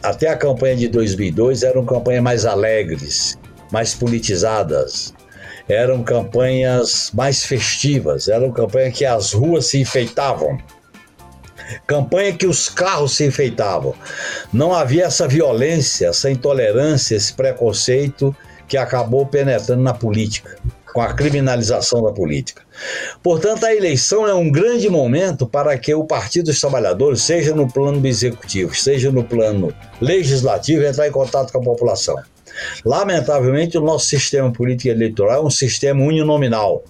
até 0.01 0.27
a 0.27 0.35
campanha 0.35 0.75
de 0.75 0.89
2002 0.89 1.63
eram 1.63 1.85
campanhas 1.85 2.21
mais 2.21 2.45
alegres, 2.45 3.37
mais 3.71 3.93
politizadas. 3.95 5.13
Eram 5.69 6.03
campanhas 6.03 7.09
mais 7.13 7.45
festivas, 7.45 8.27
eram 8.27 8.51
campanhas 8.51 8.97
que 8.97 9.05
as 9.05 9.31
ruas 9.31 9.67
se 9.67 9.79
enfeitavam. 9.79 10.57
Campanha 11.87 12.33
que 12.33 12.45
os 12.45 12.67
carros 12.67 13.15
se 13.15 13.25
enfeitavam. 13.25 13.95
Não 14.51 14.73
havia 14.73 15.05
essa 15.05 15.25
violência, 15.25 16.07
essa 16.07 16.29
intolerância, 16.29 17.15
esse 17.15 17.31
preconceito 17.31 18.35
que 18.67 18.75
acabou 18.75 19.25
penetrando 19.25 19.81
na 19.81 19.93
política 19.93 20.57
com 20.93 21.01
a 21.01 21.13
criminalização 21.13 22.03
da 22.03 22.11
política. 22.11 22.61
Portanto, 23.21 23.65
a 23.65 23.75
eleição 23.75 24.27
é 24.27 24.33
um 24.33 24.51
grande 24.51 24.87
momento 24.89 25.47
para 25.47 25.77
que 25.77 25.93
o 25.93 26.05
Partido 26.05 26.45
dos 26.45 26.61
Trabalhadores, 26.61 27.23
seja 27.23 27.53
no 27.55 27.67
plano 27.67 28.05
executivo, 28.05 28.75
seja 28.75 29.11
no 29.11 29.23
plano 29.23 29.73
legislativo, 29.99 30.83
entrar 30.83 31.07
em 31.07 31.11
contato 31.11 31.51
com 31.51 31.59
a 31.59 31.63
população. 31.63 32.15
Lamentavelmente, 32.85 33.77
o 33.77 33.81
nosso 33.81 34.05
sistema 34.05 34.51
político 34.51 34.89
eleitoral 34.89 35.43
é 35.43 35.45
um 35.47 35.49
sistema 35.49 36.03
uninominal. 36.03 36.83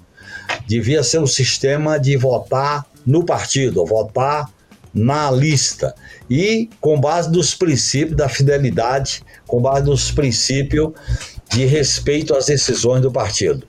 Devia 0.67 1.01
ser 1.01 1.19
um 1.19 1.27
sistema 1.27 1.97
de 1.97 2.17
votar 2.17 2.85
no 3.05 3.25
partido, 3.25 3.85
votar 3.85 4.49
na 4.93 5.31
lista 5.31 5.95
e 6.29 6.69
com 6.79 6.99
base 6.99 7.31
nos 7.31 7.55
princípios 7.55 8.15
da 8.15 8.29
fidelidade, 8.29 9.23
com 9.47 9.61
base 9.61 9.85
nos 9.85 10.11
princípios 10.11 10.91
de 11.49 11.65
respeito 11.65 12.35
às 12.35 12.45
decisões 12.45 13.01
do 13.01 13.11
partido. 13.11 13.65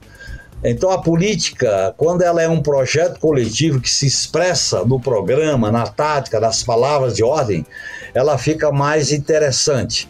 Então 0.64 0.90
a 0.90 0.98
política, 0.98 1.94
quando 1.98 2.22
ela 2.22 2.40
é 2.40 2.48
um 2.48 2.62
projeto 2.62 3.20
coletivo 3.20 3.80
que 3.80 3.90
se 3.90 4.06
expressa 4.06 4.82
no 4.84 4.98
programa, 4.98 5.70
na 5.70 5.86
tática, 5.86 6.40
nas 6.40 6.62
palavras 6.62 7.14
de 7.14 7.22
ordem, 7.22 7.66
ela 8.14 8.38
fica 8.38 8.72
mais 8.72 9.12
interessante. 9.12 10.08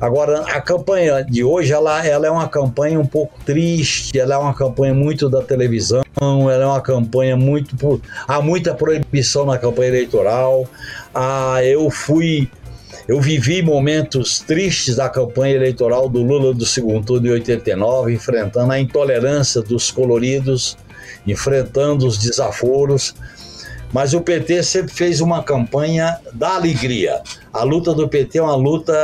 Agora, 0.00 0.40
a 0.40 0.60
campanha 0.60 1.22
de 1.22 1.44
hoje, 1.44 1.72
ela, 1.72 2.04
ela 2.04 2.26
é 2.26 2.30
uma 2.30 2.48
campanha 2.48 2.98
um 2.98 3.06
pouco 3.06 3.38
triste, 3.44 4.18
ela 4.18 4.34
é 4.34 4.36
uma 4.36 4.52
campanha 4.52 4.92
muito 4.92 5.30
da 5.30 5.40
televisão, 5.40 6.02
ela 6.20 6.64
é 6.64 6.66
uma 6.66 6.80
campanha 6.80 7.36
muito... 7.36 8.02
Há 8.26 8.42
muita 8.42 8.74
proibição 8.74 9.46
na 9.46 9.56
campanha 9.58 9.90
eleitoral. 9.90 10.66
Ah, 11.14 11.62
eu 11.62 11.88
fui 11.88 12.50
Eu 13.08 13.20
vivi 13.20 13.62
momentos 13.62 14.38
tristes 14.38 14.94
da 14.94 15.08
campanha 15.08 15.56
eleitoral 15.56 16.08
do 16.08 16.22
Lula 16.22 16.54
do 16.54 16.64
segundo 16.64 17.04
turno 17.04 17.22
de 17.22 17.30
89, 17.30 18.12
enfrentando 18.12 18.72
a 18.72 18.78
intolerância 18.78 19.60
dos 19.60 19.90
coloridos, 19.90 20.76
enfrentando 21.26 22.06
os 22.06 22.16
desaforos. 22.16 23.12
Mas 23.92 24.14
o 24.14 24.20
PT 24.20 24.62
sempre 24.62 24.94
fez 24.94 25.20
uma 25.20 25.42
campanha 25.42 26.16
da 26.32 26.54
alegria. 26.54 27.20
A 27.52 27.64
luta 27.64 27.92
do 27.92 28.08
PT 28.08 28.38
é 28.38 28.42
uma 28.42 28.54
luta 28.54 28.94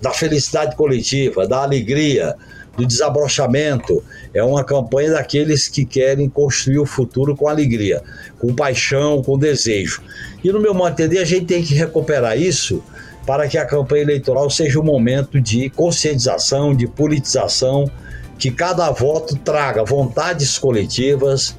da 0.00 0.12
felicidade 0.12 0.76
coletiva, 0.76 1.48
da 1.48 1.64
alegria, 1.64 2.36
do 2.76 2.86
desabrochamento. 2.86 4.02
É 4.32 4.42
uma 4.42 4.62
campanha 4.62 5.10
daqueles 5.10 5.66
que 5.66 5.84
querem 5.84 6.28
construir 6.28 6.78
o 6.78 6.86
futuro 6.86 7.36
com 7.36 7.48
alegria, 7.48 8.02
com 8.38 8.54
paixão, 8.54 9.20
com 9.20 9.36
desejo. 9.36 10.00
E 10.42 10.50
no 10.52 10.60
meu 10.60 10.72
modo 10.72 10.94
de 10.94 11.02
entender, 11.02 11.18
a 11.18 11.24
gente 11.24 11.46
tem 11.46 11.62
que 11.62 11.74
recuperar 11.74 12.40
isso 12.40 12.82
para 13.30 13.46
que 13.46 13.56
a 13.56 13.64
campanha 13.64 14.02
eleitoral 14.02 14.50
seja 14.50 14.80
um 14.80 14.82
momento 14.82 15.40
de 15.40 15.70
conscientização, 15.70 16.74
de 16.74 16.88
politização, 16.88 17.88
que 18.36 18.50
cada 18.50 18.90
voto 18.90 19.36
traga 19.36 19.84
vontades 19.84 20.58
coletivas, 20.58 21.56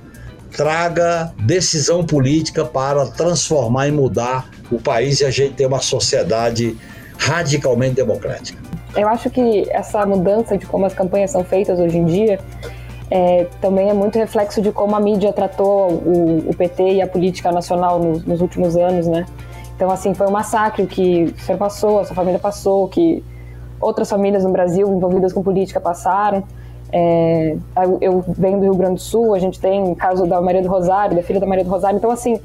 traga 0.51 1.31
decisão 1.45 2.05
política 2.05 2.65
para 2.65 3.05
transformar 3.05 3.87
e 3.87 3.91
mudar 3.93 4.49
o 4.69 4.81
país 4.81 5.21
e 5.21 5.25
a 5.25 5.31
gente 5.31 5.53
ter 5.53 5.65
uma 5.65 5.79
sociedade 5.79 6.75
radicalmente 7.17 7.95
democrática. 7.95 8.59
Eu 8.93 9.07
acho 9.07 9.29
que 9.29 9.65
essa 9.71 10.05
mudança 10.05 10.57
de 10.57 10.65
como 10.65 10.85
as 10.85 10.93
campanhas 10.93 11.31
são 11.31 11.41
feitas 11.41 11.79
hoje 11.79 11.97
em 11.97 12.03
dia 12.03 12.37
é, 13.09 13.45
também 13.61 13.89
é 13.89 13.93
muito 13.93 14.17
reflexo 14.17 14.61
de 14.61 14.73
como 14.73 14.93
a 14.93 14.99
mídia 14.99 15.31
tratou 15.33 15.89
o, 15.89 16.49
o 16.49 16.53
PT 16.53 16.95
e 16.95 17.01
a 17.01 17.07
política 17.07 17.49
nacional 17.49 17.97
nos, 17.97 18.25
nos, 18.25 18.41
últimos 18.41 18.75
anos, 18.77 19.05
né? 19.05 19.25
Então, 19.81 19.89
assim, 19.89 20.13
foi 20.13 20.27
um 20.27 20.31
massacre 20.31 20.85
que 20.85 21.23
o 21.23 21.39
senhor 21.39 21.57
passou, 21.57 22.01
a 22.01 22.05
sua 22.05 22.15
família 22.15 22.37
passou, 22.37 22.87
que 22.87 23.23
outras 23.81 24.07
famílias 24.07 24.43
no 24.43 24.51
Brasil 24.51 24.87
envolvidas 24.87 25.33
com 25.33 25.41
política 25.41 25.81
passaram. 25.81 26.43
É, 26.91 27.57
eu 27.99 28.23
venho 28.27 28.59
do 28.59 28.63
Rio 28.65 28.75
Grande 28.75 28.95
do 28.97 29.01
Sul, 29.01 29.33
a 29.33 29.39
gente 29.39 29.59
tem 29.59 29.91
o 29.91 29.95
caso 29.95 30.27
da 30.27 30.39
Maria 30.39 30.61
do 30.61 30.69
Rosário, 30.69 31.15
da 31.15 31.23
filha 31.23 31.39
da 31.39 31.47
Maria 31.47 31.63
do 31.63 31.69
Rosário. 31.71 31.97
Então, 31.97 32.11
assim, 32.11 32.39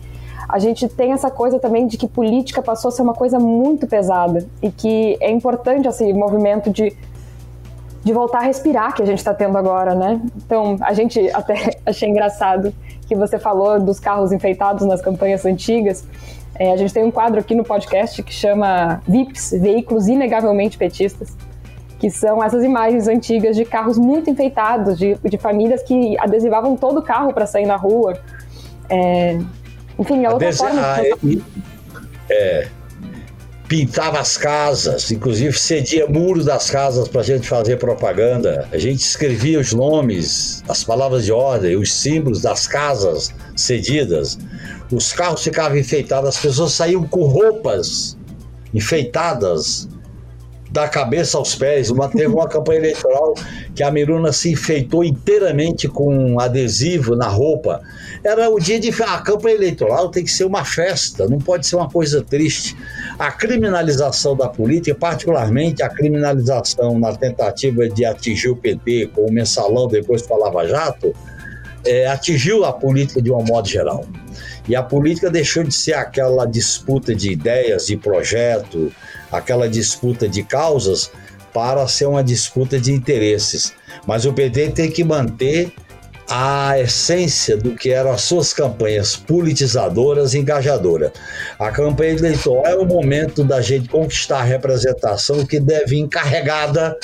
a 0.49 0.59
gente 0.59 0.89
tem 0.89 1.13
essa 1.13 1.31
coisa 1.31 1.59
também 1.59 1.87
de 1.87 1.99
que 1.99 2.09
política 2.09 2.63
passou 2.63 2.89
a 2.89 2.93
ser 2.93 3.03
uma 3.03 3.13
coisa 3.13 3.39
muito 3.39 3.87
pesada 3.87 4.47
e 4.63 4.71
que 4.71 5.19
é 5.21 5.31
importante 5.31 5.87
esse 5.87 6.11
movimento 6.15 6.71
de, 6.71 6.97
de 8.03 8.13
voltar 8.15 8.39
a 8.39 8.45
respirar 8.45 8.95
que 8.95 9.03
a 9.03 9.07
gente 9.07 9.19
está 9.19 9.35
tendo 9.35 9.59
agora, 9.59 9.95
né? 9.95 10.23
Então, 10.39 10.79
a 10.81 10.95
gente 10.95 11.21
até 11.35 11.77
achei 11.85 12.09
engraçado 12.09 12.73
que 13.07 13.15
você 13.15 13.39
falou 13.39 13.79
dos 13.79 14.01
carros 14.01 14.33
enfeitados 14.33 14.87
nas 14.87 15.03
campanhas 15.03 15.45
antigas. 15.45 16.03
É, 16.59 16.73
a 16.73 16.77
gente 16.77 16.93
tem 16.93 17.05
um 17.05 17.11
quadro 17.11 17.39
aqui 17.41 17.55
no 17.55 17.65
podcast 17.65 18.23
que 18.23 18.33
chama 18.33 19.03
VIPs, 19.07 19.53
Veículos 19.61 20.09
Inegavelmente 20.09 20.79
Petistas, 20.79 21.37
que 21.99 22.11
são 22.11 22.43
essas 22.43 22.65
imagens 22.65 23.09
antigas 23.09 23.57
de 23.57 23.65
carros 23.65 23.99
muito 23.99 24.31
enfeitados, 24.31 24.99
de, 24.99 25.17
de 25.17 25.39
famílias 25.39 25.83
que 25.83 26.19
adesivavam 26.19 26.77
todo 26.77 26.99
o 26.99 27.03
carro 27.03 27.33
para 27.33 27.47
sair 27.47 27.67
na 27.67 27.77
rua. 27.77 28.19
É, 28.89 29.39
enfim, 29.99 30.25
é 30.25 30.31
outra 30.31 30.53
forma 30.53 30.83
de 31.23 31.43
é, 32.29 32.69
pintava 33.69 34.21
as 34.21 34.37
casas, 34.37 35.11
inclusive 35.11 35.59
cedia 35.59 36.07
muro 36.07 36.45
das 36.45 36.71
casas 36.71 37.09
para 37.09 37.21
a 37.21 37.25
gente 37.25 37.49
fazer 37.49 37.79
propaganda. 37.79 38.69
A 38.73 38.79
gente 38.79 39.01
escrevia 39.01 39.59
os 39.59 39.73
nomes, 39.73 40.63
as 40.69 40.85
palavras 40.85 41.25
de 41.25 41.33
ordem, 41.33 41.77
os 41.77 41.93
símbolos 41.93 42.43
das 42.43 42.67
casas 42.67 43.35
cedidas. 43.57 44.39
Os 44.91 45.13
carros 45.13 45.43
ficavam 45.43 45.77
enfeitados, 45.77 46.29
as 46.29 46.39
pessoas 46.39 46.73
saíam 46.73 47.05
com 47.05 47.25
roupas 47.25 48.17
enfeitadas 48.73 49.89
da 50.71 50.87
cabeça 50.89 51.39
aos 51.39 51.55
pés. 51.55 51.91
Uma, 51.91 52.09
teve 52.09 52.27
uma 52.27 52.49
campanha 52.49 52.81
eleitoral 52.81 53.35
que 53.75 53.83
a 53.83 53.91
Miruna 53.91 54.33
se 54.33 54.53
enfeitou 54.53 55.03
inteiramente 55.03 55.89
com 55.89 56.39
adesivo 56.39 57.17
na 57.17 57.29
roupa. 57.29 57.81
Era 58.23 58.49
o 58.51 58.61
dia 58.61 58.79
de. 58.79 58.91
A 59.03 59.19
campanha 59.19 59.57
eleitoral 59.57 60.11
tem 60.11 60.23
que 60.23 60.31
ser 60.31 60.45
uma 60.45 60.65
festa, 60.65 61.29
não 61.29 61.39
pode 61.39 61.67
ser 61.67 61.77
uma 61.77 61.89
coisa 61.89 62.23
triste. 62.23 62.77
A 63.19 63.31
criminalização 63.31 64.37
da 64.37 64.47
política, 64.47 64.95
particularmente 64.95 65.83
a 65.83 65.89
criminalização 65.89 66.99
na 66.99 67.17
tentativa 67.17 67.89
de 67.89 68.05
atingir 68.05 68.51
o 68.51 68.57
PT 68.57 69.11
com 69.15 69.23
o 69.23 69.33
mensalão 69.33 69.89
depois 69.89 70.21
com 70.21 70.37
Lava 70.37 70.67
Jato, 70.67 71.15
é, 71.87 72.07
atingiu 72.07 72.65
a 72.65 72.73
política 72.75 73.23
de 73.23 73.33
um 73.33 73.43
modo 73.43 73.67
geral. 73.67 74.05
E 74.69 74.77
a 74.77 74.83
política 74.83 75.31
deixou 75.31 75.63
de 75.63 75.73
ser 75.73 75.95
aquela 75.95 76.45
disputa 76.45 77.15
de 77.15 77.31
ideias, 77.33 77.87
de 77.87 77.97
projeto, 77.97 78.93
aquela 79.33 79.67
disputa 79.67 80.29
de 80.29 80.43
causas, 80.43 81.11
para 81.55 81.89
ser 81.89 82.07
uma 82.07 82.23
disputa 82.23 82.79
de 82.79 82.93
interesses. 82.93 83.73
Mas 84.07 84.27
o 84.27 84.33
PT 84.33 84.71
tem 84.73 84.91
que 84.91 85.03
manter 85.03 85.73
a 86.29 86.79
essência 86.79 87.57
do 87.57 87.75
que 87.75 87.91
eram 87.91 88.11
as 88.11 88.23
suas 88.23 88.53
campanhas 88.53 89.17
politizadoras 89.17 90.35
e 90.35 90.39
engajadoras. 90.39 91.13
A 91.59 91.71
campanha 91.71 92.13
eleitoral 92.13 92.67
é 92.67 92.77
o 92.77 92.85
momento 92.85 93.45
da 93.45 93.61
gente 93.61 93.89
conquistar 93.89 94.41
a 94.41 94.45
representação 94.45 95.47
que 95.47 95.61
deve 95.61 95.87
vir 95.87 96.09
carregada 96.09 96.97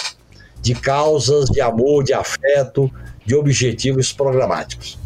de 0.60 0.74
causas, 0.74 1.46
de 1.46 1.60
amor, 1.60 2.04
de 2.04 2.12
afeto, 2.12 2.90
de 3.24 3.34
objetivos 3.34 4.12
programáticos. 4.12 4.98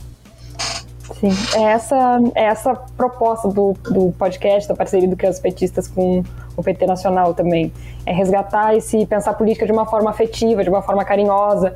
Sim, 1.21 1.31
é 1.55 1.63
essa, 1.63 2.21
é 2.35 2.45
essa 2.45 2.75
proposta 2.75 3.49
do, 3.49 3.75
do 3.85 4.13
podcast, 4.19 4.69
da 4.69 4.75
parceria 4.75 5.09
do 5.09 5.17
Crianças 5.17 5.41
Petistas 5.41 5.89
com 5.89 6.23
o 6.57 6.63
PT 6.63 6.87
Nacional 6.87 7.33
também. 7.33 7.73
É 8.05 8.13
resgatar 8.13 8.75
esse 8.75 9.07
pensar 9.07 9.35
política 9.35 9.67
de 9.67 9.73
uma 9.73 9.87
forma 9.87 10.11
afetiva, 10.11 10.63
de 10.63 10.69
uma 10.69 10.83
forma 10.83 11.05
carinhosa, 11.05 11.75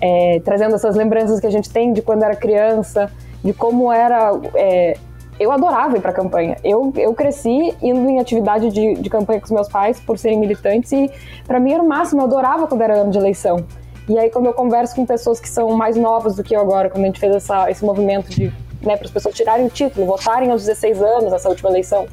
é, 0.00 0.40
trazendo 0.44 0.74
essas 0.74 0.96
lembranças 0.96 1.40
que 1.40 1.46
a 1.46 1.50
gente 1.50 1.70
tem 1.70 1.92
de 1.92 2.02
quando 2.02 2.22
era 2.22 2.36
criança, 2.36 3.10
de 3.42 3.52
como 3.52 3.92
era. 3.92 4.32
É, 4.54 4.96
eu 5.38 5.52
adorava 5.52 5.96
ir 5.96 6.00
para 6.00 6.12
campanha. 6.12 6.56
Eu, 6.64 6.92
eu 6.96 7.12
cresci 7.12 7.74
indo 7.82 8.08
em 8.08 8.18
atividade 8.18 8.70
de, 8.70 8.94
de 8.94 9.10
campanha 9.10 9.38
com 9.38 9.46
os 9.46 9.52
meus 9.52 9.68
pais 9.68 10.00
por 10.00 10.18
serem 10.18 10.38
militantes 10.38 10.90
e 10.92 11.10
para 11.46 11.60
mim 11.60 11.72
era 11.72 11.82
o 11.82 11.88
máximo. 11.88 12.22
Eu 12.22 12.24
adorava 12.24 12.66
quando 12.66 12.80
era 12.80 12.94
ano 12.94 13.10
de 13.10 13.18
eleição. 13.18 13.64
E 14.08 14.18
aí 14.18 14.30
quando 14.30 14.46
eu 14.46 14.54
converso 14.54 14.94
com 14.94 15.04
pessoas 15.04 15.38
que 15.38 15.48
são 15.48 15.76
mais 15.76 15.96
novas 15.96 16.36
do 16.36 16.42
que 16.42 16.54
eu 16.56 16.60
agora, 16.60 16.88
quando 16.88 17.04
a 17.04 17.06
gente 17.08 17.20
fez 17.20 17.34
essa, 17.34 17.70
esse 17.70 17.84
movimento 17.84 18.30
de 18.30 18.52
né, 18.80 18.96
para 18.96 19.06
as 19.06 19.10
pessoas 19.10 19.34
tirarem 19.34 19.66
o 19.66 19.68
título, 19.68 20.06
votarem 20.06 20.50
aos 20.50 20.64
16 20.64 21.02
anos 21.02 21.32
essa 21.32 21.48
última 21.48 21.68
eleição. 21.70 22.06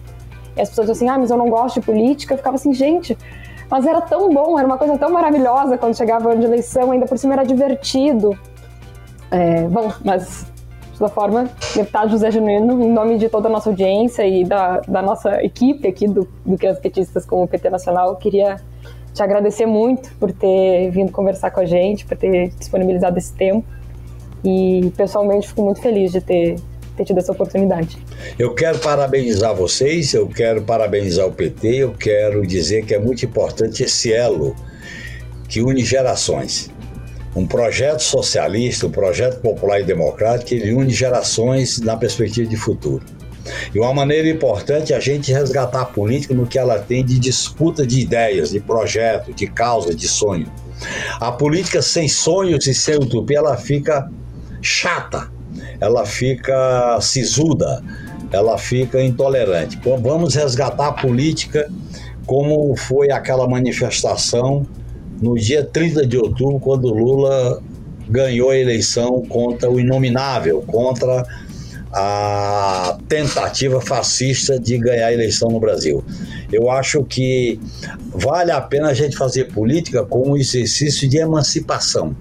E 0.56 0.62
as 0.62 0.70
pessoas 0.70 0.90
assim, 0.90 1.08
ah, 1.08 1.18
mas 1.18 1.32
eu 1.32 1.38
não 1.38 1.50
gosto 1.50 1.80
de 1.80 1.86
política. 1.86 2.34
Eu 2.34 2.38
ficava 2.38 2.56
assim, 2.56 2.74
gente, 2.74 3.18
mas 3.70 3.86
era 3.86 4.02
tão 4.02 4.30
bom, 4.34 4.58
era 4.58 4.68
uma 4.68 4.78
coisa 4.78 4.98
tão 4.98 5.12
maravilhosa 5.12 5.78
quando 5.78 5.96
chegava 5.96 6.28
o 6.28 6.32
ano 6.32 6.42
de 6.42 6.46
eleição, 6.46 6.92
ainda 6.92 7.06
por 7.06 7.18
cima 7.18 7.34
era 7.34 7.44
divertido. 7.44 8.38
É, 9.32 9.64
bom, 9.64 9.92
mas 10.04 10.46
de 10.92 11.00
toda 11.00 11.10
forma, 11.10 11.50
deputado 11.76 12.12
José 12.12 12.30
Genuíno, 12.30 12.84
em 12.84 12.92
nome 12.92 13.18
de 13.18 13.28
toda 13.28 13.48
a 13.48 13.52
nossa 13.52 13.70
audiência 13.70 14.26
e 14.28 14.44
da, 14.44 14.80
da 14.88 15.02
nossa 15.02 15.44
equipe 15.44 15.88
aqui 15.88 16.08
do, 16.08 16.28
do 16.46 16.58
Crianças 16.58 16.82
Petistas 16.82 17.26
com 17.26 17.44
o 17.44 17.48
PT 17.48 17.70
Nacional, 17.70 18.16
queria 18.18 18.58
te 19.14 19.22
agradecer 19.22 19.66
muito 19.66 20.14
por 20.16 20.32
ter 20.32 20.90
vindo 20.90 21.12
conversar 21.12 21.52
com 21.52 21.60
a 21.60 21.66
gente, 21.66 22.06
por 22.06 22.18
ter 22.18 22.50
disponibilizado 22.50 23.18
esse 23.18 23.34
tempo. 23.34 23.66
E 24.44 24.92
pessoalmente 24.98 25.48
fico 25.48 25.64
muito 25.64 25.82
feliz 25.82 26.12
de 26.12 26.20
ter, 26.20 26.56
ter 26.96 27.06
tido 27.06 27.20
essa 27.20 27.32
oportunidade. 27.32 27.98
Eu 28.38 28.54
quero 28.54 28.80
parabenizar 28.80 29.56
vocês, 29.56 30.14
eu 30.14 30.28
quero 30.28 30.62
parabenizar 30.64 31.28
o 31.28 31.32
PT, 31.32 31.68
eu 31.76 31.92
quero 31.94 32.46
dizer 32.46 32.86
que 32.86 32.94
é 32.94 33.00
muito 33.00 33.26
importante 33.26 33.84
esse 33.84 34.14
elo 34.14 34.56
que 35.48 35.62
une 35.62 35.84
gerações. 35.84 36.70
Um 37.36 37.48
projeto 37.48 38.02
socialista, 38.02 38.86
um 38.86 38.92
projeto 38.92 39.42
popular 39.42 39.80
e 39.80 39.84
democrático, 39.84 40.54
ele 40.54 40.74
une 40.74 40.92
gerações 40.92 41.80
na 41.80 41.98
perspectiva 41.98 42.48
de 42.48 42.56
futuro. 42.56 43.04
E 43.74 43.80
uma 43.80 43.94
maneira 43.94 44.28
importante 44.30 44.94
é 44.94 44.96
a 44.96 45.00
gente 45.00 45.32
resgatar 45.32 45.82
a 45.82 45.86
política 45.86 46.34
no 46.34 46.48
que 46.48 46.58
ela 46.58 46.80
tem 46.80 47.04
de 47.04 47.20
disputa 47.20 47.86
de 47.86 48.00
ideias, 48.00 48.52
de 48.52 48.60
projeto, 48.60 49.34
de 49.34 49.48
causa, 49.48 49.94
de 49.94 50.08
sonho. 50.08 50.50
A 51.20 51.32
política 51.32 51.82
sem 51.82 52.08
sonhos 52.08 52.68
e 52.68 52.74
sem 52.74 52.96
utopia, 52.96 53.40
ela 53.40 53.58
fica 53.58 54.10
chata, 54.62 55.30
ela 55.84 56.06
fica 56.06 56.98
sisuda, 57.02 57.84
ela 58.32 58.58
fica 58.58 59.04
intolerante. 59.04 59.78
Vamos 60.02 60.34
resgatar 60.34 60.88
a 60.88 60.94
política 60.94 61.70
como 62.26 62.74
foi 62.78 63.12
aquela 63.12 63.46
manifestação 63.50 64.66
no 65.22 65.36
dia 65.36 65.62
30 65.62 66.08
de 66.08 66.18
outubro, 66.18 66.58
quando 66.58 66.88
Lula 66.88 67.62
ganhou 68.10 68.50
a 68.52 68.58
eleição 68.58 69.24
contra 69.28 69.70
o 69.70 69.78
inominável, 69.78 70.64
contra 70.66 71.26
a 71.92 72.98
tentativa 73.10 73.82
fascista 73.82 74.58
de 74.58 74.78
ganhar 74.78 75.08
a 75.08 75.14
eleição 75.14 75.50
no 75.50 75.60
Brasil. 75.60 76.02
Eu 76.52 76.72
acho 76.72 77.04
que 77.04 77.60
vale 78.10 78.52
a 78.52 78.62
pena 78.62 78.88
a 78.88 78.94
gente 78.94 79.18
fazer 79.18 79.52
política 79.52 80.06
como 80.06 80.32
um 80.32 80.38
exercício 80.38 81.10
de 81.10 81.18
emancipação 81.18 82.16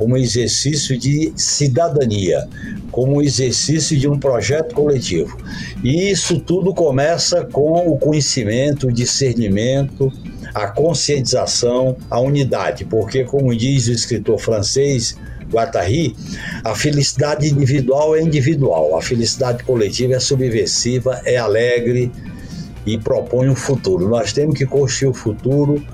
como 0.00 0.16
exercício 0.16 0.96
de 0.96 1.30
cidadania, 1.36 2.48
como 2.90 3.20
exercício 3.20 3.98
de 3.98 4.08
um 4.08 4.18
projeto 4.18 4.74
coletivo. 4.74 5.36
E 5.84 6.10
isso 6.10 6.40
tudo 6.40 6.72
começa 6.72 7.44
com 7.44 7.86
o 7.86 7.98
conhecimento, 7.98 8.86
o 8.86 8.92
discernimento, 8.92 10.10
a 10.54 10.68
conscientização, 10.68 11.98
a 12.08 12.18
unidade, 12.18 12.86
porque, 12.86 13.24
como 13.24 13.54
diz 13.54 13.88
o 13.88 13.92
escritor 13.92 14.38
francês 14.38 15.18
Guattari, 15.52 16.16
a 16.64 16.74
felicidade 16.74 17.46
individual 17.46 18.16
é 18.16 18.22
individual, 18.22 18.96
a 18.96 19.02
felicidade 19.02 19.62
coletiva 19.64 20.14
é 20.14 20.18
subversiva, 20.18 21.20
é 21.26 21.36
alegre 21.36 22.10
e 22.86 22.96
propõe 22.96 23.50
um 23.50 23.54
futuro. 23.54 24.08
Nós 24.08 24.32
temos 24.32 24.56
que 24.56 24.64
construir 24.64 25.08
o 25.08 25.10
um 25.10 25.14
futuro 25.14 25.84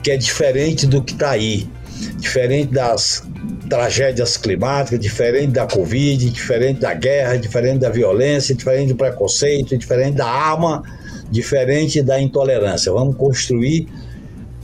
que 0.00 0.12
é 0.12 0.16
diferente 0.16 0.86
do 0.86 1.02
que 1.02 1.12
está 1.12 1.30
aí, 1.30 1.68
diferente 2.16 2.72
das 2.72 3.22
tragédias 3.68 4.36
climáticas, 4.36 4.98
diferente 4.98 5.52
da 5.52 5.66
Covid, 5.66 6.30
diferente 6.30 6.80
da 6.80 6.92
guerra, 6.94 7.36
diferente 7.36 7.78
da 7.78 7.90
violência, 7.90 8.54
diferente 8.54 8.88
do 8.88 8.96
preconceito, 8.96 9.76
diferente 9.76 10.16
da 10.16 10.26
arma, 10.26 10.82
diferente 11.30 12.02
da 12.02 12.20
intolerância. 12.20 12.92
Vamos 12.92 13.16
construir 13.16 13.88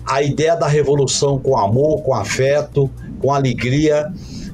a 0.04 0.22
ideia 0.22 0.56
da 0.56 0.66
revolução 0.66 1.38
com 1.38 1.56
amor, 1.56 2.02
com 2.02 2.14
afeto, 2.14 2.90
com 3.20 3.32
alegria, 3.32 4.12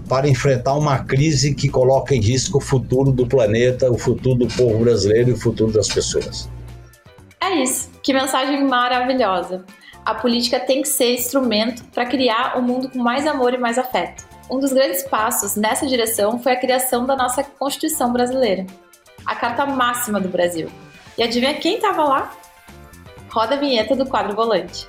para 0.09 0.29
enfrentar 0.29 0.75
uma 0.75 0.99
crise 0.99 1.55
que 1.55 1.69
coloca 1.69 2.15
em 2.15 2.21
risco 2.21 2.59
o 2.59 2.61
futuro 2.61 3.13
do 3.13 3.27
planeta, 3.27 3.91
o 3.91 3.97
futuro 3.97 4.41
do 4.41 4.49
povo 4.49 4.79
brasileiro 4.79 5.31
e 5.31 5.33
o 5.33 5.37
futuro 5.37 5.73
das 5.73 5.89
pessoas. 5.89 6.51
É 7.41 7.63
isso. 7.63 7.91
Que 8.03 8.13
mensagem 8.13 8.67
maravilhosa. 8.67 9.65
A 10.05 10.17
política 10.17 10.59
tem 10.59 10.83
que 10.83 10.89
ser 10.89 11.15
instrumento 11.15 11.85
para 11.95 12.05
criar 12.05 12.59
um 12.59 12.63
mundo 12.63 12.91
com 12.91 12.99
mais 12.99 13.25
amor 13.25 13.55
e 13.55 13.59
mais 13.59 13.79
afeto. 13.79 14.25
Um 14.51 14.59
dos 14.59 14.73
grandes 14.73 15.05
passos 15.05 15.55
nessa 15.55 15.87
direção 15.87 16.41
foi 16.41 16.53
a 16.53 16.57
criação 16.59 17.07
da 17.07 17.15
nossa 17.15 17.45
Constituição 17.45 18.13
brasileira, 18.13 18.67
a 19.25 19.37
carta 19.37 19.65
máxima 19.65 20.21
do 20.21 20.29
Brasil. 20.29 20.69
E 21.17 21.23
adivinha 21.23 21.55
quem 21.55 21.77
estava 21.77 22.03
lá? 22.03 22.33
Roda 23.31 23.55
a 23.55 23.59
vinheta 23.59 23.95
do 23.95 24.05
quadro 24.05 24.35
volante. 24.35 24.89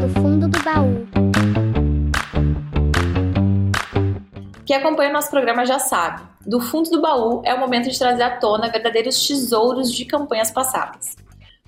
Do 0.00 0.08
fundo 0.18 0.48
do 0.48 0.62
baú. 0.62 1.06
Quem 4.64 4.74
acompanha 4.74 5.10
o 5.10 5.12
nosso 5.12 5.30
programa 5.30 5.66
já 5.66 5.78
sabe. 5.78 6.22
Do 6.46 6.60
fundo 6.60 6.88
do 6.88 7.02
baú 7.02 7.42
é 7.44 7.52
o 7.52 7.60
momento 7.60 7.90
de 7.90 7.98
trazer 7.98 8.22
à 8.22 8.38
tona 8.38 8.70
verdadeiros 8.70 9.26
tesouros 9.26 9.92
de 9.92 10.06
campanhas 10.06 10.50
passadas 10.50 11.25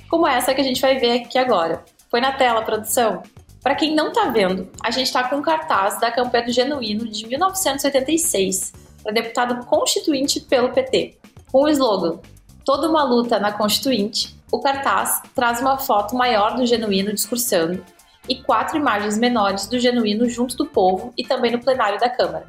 como 0.08 0.26
essa 0.26 0.54
que 0.54 0.60
a 0.60 0.64
gente 0.64 0.80
vai 0.80 0.98
ver 0.98 1.22
aqui 1.22 1.38
agora. 1.38 1.84
Foi 2.10 2.20
na 2.20 2.32
tela, 2.32 2.62
produção? 2.62 3.22
Para 3.62 3.74
quem 3.74 3.94
não 3.94 4.08
está 4.08 4.26
vendo, 4.26 4.68
a 4.82 4.90
gente 4.90 5.06
está 5.06 5.28
com 5.28 5.36
um 5.36 5.42
cartaz 5.42 6.00
da 6.00 6.10
campanha 6.10 6.46
do 6.46 6.52
Genuíno 6.52 7.08
de 7.08 7.26
1986 7.26 8.72
para 9.02 9.12
deputado 9.12 9.66
constituinte 9.66 10.40
pelo 10.40 10.70
PT. 10.70 11.18
Com 11.50 11.64
o 11.64 11.68
slogan 11.68 12.18
Toda 12.68 12.86
uma 12.86 13.02
luta 13.02 13.38
na 13.38 13.50
Constituinte, 13.50 14.36
o 14.52 14.60
cartaz 14.60 15.22
traz 15.34 15.58
uma 15.58 15.78
foto 15.78 16.14
maior 16.14 16.54
do 16.54 16.66
Genuíno 16.66 17.14
discursando 17.14 17.82
e 18.28 18.42
quatro 18.42 18.76
imagens 18.76 19.16
menores 19.16 19.66
do 19.66 19.78
Genuíno 19.78 20.28
junto 20.28 20.54
do 20.54 20.66
povo 20.66 21.10
e 21.16 21.24
também 21.24 21.50
no 21.50 21.60
plenário 21.60 21.98
da 21.98 22.10
Câmara. 22.10 22.44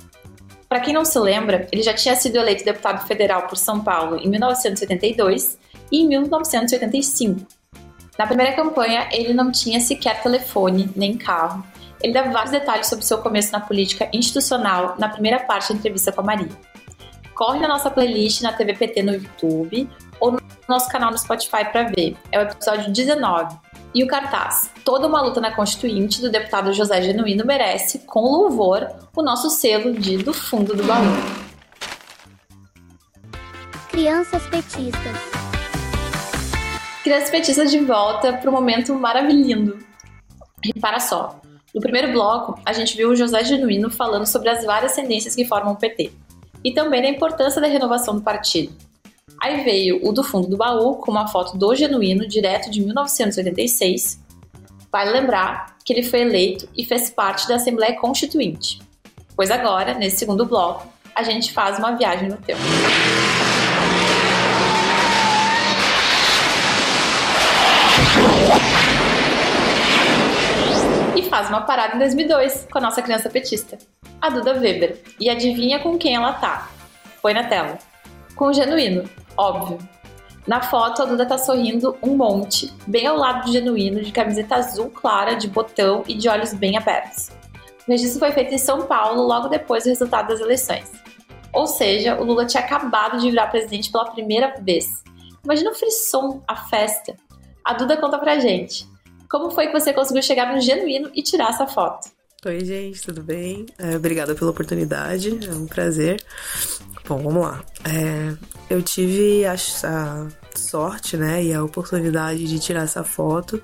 Para 0.68 0.82
quem 0.82 0.94
não 0.94 1.06
se 1.06 1.18
lembra, 1.18 1.70
ele 1.72 1.82
já 1.82 1.94
tinha 1.94 2.18
sido 2.18 2.36
eleito 2.36 2.66
deputado 2.66 3.08
federal 3.08 3.48
por 3.48 3.56
São 3.56 3.80
Paulo 3.80 4.18
em 4.18 4.28
1972 4.28 5.58
e 5.69 5.69
em 5.92 6.08
1985. 6.08 7.42
Na 8.18 8.28
primeira 8.28 8.54
campanha, 8.54 9.08
ele 9.12 9.34
não 9.34 9.52
tinha 9.52 9.80
sequer 9.80 10.22
telefone 10.22 10.90
nem 10.96 11.18
carro. 11.18 11.64
Ele 12.02 12.14
dá 12.14 12.24
vários 12.24 12.52
detalhes 12.52 12.88
sobre 12.88 13.06
seu 13.06 13.20
começo 13.20 13.52
na 13.52 13.60
política 13.60 14.10
institucional 14.14 14.96
na 14.98 15.10
primeira 15.10 15.40
parte 15.40 15.72
da 15.72 15.80
entrevista 15.80 16.12
com 16.12 16.22
a 16.22 16.24
Maria. 16.26 16.50
Corre 17.34 17.60
na 17.60 17.68
nossa 17.68 17.90
playlist 17.90 18.42
na 18.42 18.52
TVPT 18.52 19.02
no 19.04 19.14
YouTube 19.14 19.90
ou 20.20 20.34
no 20.34 20.42
nosso 20.68 20.90
canal 20.90 21.12
no 21.12 21.18
Spotify 21.18 21.64
para 21.72 21.84
ver. 21.84 22.18
É 22.32 22.40
o 22.40 22.42
episódio 22.42 22.92
19. 22.92 23.58
E 23.96 24.04
o 24.04 24.08
cartaz 24.08 24.70
Toda 24.84 25.08
uma 25.08 25.22
luta 25.22 25.40
na 25.40 25.52
Constituinte 25.52 26.20
do 26.20 26.30
deputado 26.30 26.74
José 26.74 27.02
Genuíno 27.02 27.46
merece, 27.46 28.00
com 28.00 28.22
louvor, 28.22 28.88
o 29.16 29.22
nosso 29.22 29.50
selo 29.50 29.94
de 29.94 30.18
Do 30.18 30.34
Fundo 30.34 30.76
do 30.76 30.84
Baú. 30.84 31.06
Crianças 33.90 34.46
petistas. 34.48 35.39
Crianças 37.04 37.30
Petistas 37.30 37.72
de 37.72 37.80
volta 37.80 38.34
para 38.34 38.50
um 38.50 38.54
momento 38.54 38.94
maravilhoso. 38.94 39.78
Repara 40.62 41.00
só, 41.00 41.40
no 41.74 41.80
primeiro 41.80 42.12
bloco, 42.12 42.60
a 42.66 42.74
gente 42.74 42.98
viu 42.98 43.10
o 43.10 43.16
José 43.16 43.44
Genuíno 43.44 43.90
falando 43.90 44.26
sobre 44.26 44.50
as 44.50 44.66
várias 44.66 44.96
tendências 44.96 45.34
que 45.34 45.46
formam 45.46 45.74
o 45.74 45.78
PT 45.78 46.12
e 46.64 46.74
também 46.74 47.02
da 47.02 47.08
importância 47.08 47.62
da 47.62 47.68
renovação 47.68 48.16
do 48.16 48.22
partido. 48.22 48.74
Aí 49.42 49.64
veio 49.64 50.06
o 50.06 50.12
do 50.12 50.24
fundo 50.24 50.50
do 50.50 50.58
baú 50.58 50.96
com 50.96 51.12
uma 51.12 51.28
foto 51.28 51.58
do 51.58 51.74
Genuíno 51.74 52.28
direto 52.28 52.70
de 52.70 52.82
1986. 52.82 54.20
Vale 54.92 55.12
lembrar 55.12 55.78
que 55.86 55.94
ele 55.94 56.04
foi 56.04 56.22
eleito 56.22 56.68
e 56.76 56.84
fez 56.84 57.10
parte 57.10 57.48
da 57.48 57.56
Assembleia 57.56 57.98
Constituinte. 57.98 58.82
Pois 59.38 59.50
agora, 59.50 59.94
nesse 59.94 60.18
segundo 60.18 60.46
bloco, 60.46 60.86
a 61.16 61.24
gente 61.24 61.54
faz 61.54 61.80
uma 61.80 61.96
viagem 61.96 62.28
no 62.28 62.38
tempo. 62.38 62.60
E 71.16 71.24
faz 71.24 71.50
uma 71.50 71.62
parada 71.62 71.96
em 71.96 72.00
2002 72.00 72.68
com 72.72 72.78
a 72.78 72.82
nossa 72.82 73.02
criança 73.02 73.30
petista, 73.30 73.78
a 74.22 74.30
Duda 74.30 74.54
Weber. 74.54 75.02
E 75.20 75.30
adivinha 75.30 75.80
com 75.80 75.98
quem 75.98 76.16
ela 76.16 76.34
tá? 76.34 76.70
Foi 77.22 77.34
na 77.34 77.44
tela. 77.44 77.78
Com 78.36 78.46
o 78.46 78.54
Genuíno, 78.54 79.10
óbvio. 79.38 79.78
Na 80.48 80.62
foto, 80.62 81.04
a 81.04 81.06
Duda 81.06 81.26
tá 81.26 81.38
sorrindo 81.38 81.98
um 82.02 82.16
monte, 82.16 82.74
bem 82.88 83.06
ao 83.06 83.18
lado 83.18 83.46
do 83.46 83.52
Genuíno, 83.52 84.02
de 84.02 84.12
camiseta 84.12 84.56
azul 84.56 84.90
clara, 84.90 85.36
de 85.36 85.48
botão 85.48 86.04
e 86.08 86.16
de 86.16 86.28
olhos 86.28 86.54
bem 86.54 86.78
abertos. 86.78 87.30
O 87.88 87.92
registro 87.92 88.20
foi 88.20 88.32
feito 88.32 88.54
em 88.54 88.58
São 88.58 88.84
Paulo 88.84 89.24
logo 89.24 89.48
depois 89.48 89.84
do 89.84 89.90
resultado 89.90 90.30
das 90.30 90.40
eleições. 90.40 90.92
Ou 91.52 91.68
seja, 91.68 92.16
o 92.20 92.24
Lula 92.24 92.46
tinha 92.46 92.64
acabado 92.64 93.20
de 93.20 93.30
virar 93.30 93.48
presidente 93.48 93.92
pela 93.92 94.12
primeira 94.12 94.56
vez. 94.62 95.04
Imagina 95.44 95.72
o 95.72 95.76
frisson, 95.76 96.42
a 96.48 96.56
festa. 96.56 97.16
A 97.64 97.74
Duda 97.74 97.98
conta 97.98 98.18
pra 98.18 98.40
gente. 98.40 98.88
Como 99.30 99.52
foi 99.52 99.68
que 99.68 99.74
você 99.74 99.94
conseguiu 99.94 100.24
chegar 100.24 100.54
no 100.54 100.60
genuíno 100.60 101.12
e 101.14 101.22
tirar 101.22 101.50
essa 101.50 101.68
foto? 101.68 102.10
Oi, 102.46 102.64
gente, 102.64 103.02
tudo 103.02 103.22
bem? 103.22 103.66
É, 103.78 103.98
obrigada 103.98 104.34
pela 104.34 104.52
oportunidade, 104.52 105.46
é 105.46 105.52
um 105.52 105.68
prazer. 105.68 106.24
Bom, 107.08 107.22
vamos 107.22 107.44
lá. 107.44 107.64
É, 107.84 108.34
eu 108.70 108.82
tive 108.82 109.46
a, 109.46 109.54
a, 109.54 110.28
sorte, 110.56 111.18
né, 111.18 111.44
e 111.44 111.54
a 111.54 111.64
oportunidade 111.64 112.46
de 112.46 112.60
tirar 112.60 112.84
essa 112.84 113.04
foto, 113.04 113.62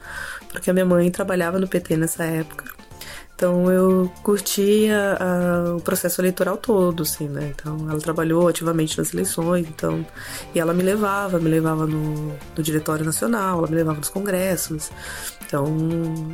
porque 0.50 0.70
a 0.70 0.74
minha 0.74 0.86
mãe 0.86 1.10
trabalhava 1.10 1.58
no 1.58 1.68
PT 1.68 1.96
nessa 1.96 2.26
época. 2.26 2.66
Então 3.36 3.70
eu 3.70 4.10
curtia 4.24 5.18
o 5.76 5.82
processo 5.82 6.22
eleitoral 6.22 6.56
todo, 6.56 7.04
assim, 7.04 7.28
né? 7.28 7.54
Então 7.54 7.90
ela 7.90 8.00
trabalhou 8.00 8.48
ativamente 8.48 8.98
nas 8.98 9.14
eleições, 9.14 9.68
então 9.68 10.06
e 10.54 10.60
ela 10.60 10.74
me 10.74 10.82
levava, 10.82 11.38
me 11.38 11.50
levava 11.50 11.86
no, 11.86 12.34
no 12.56 12.64
diretório 12.64 13.04
nacional, 13.04 13.60
ela 13.60 13.68
me 13.68 13.76
levava 13.76 13.98
nos 13.98 14.08
congressos. 14.08 14.90
Então 15.46 15.66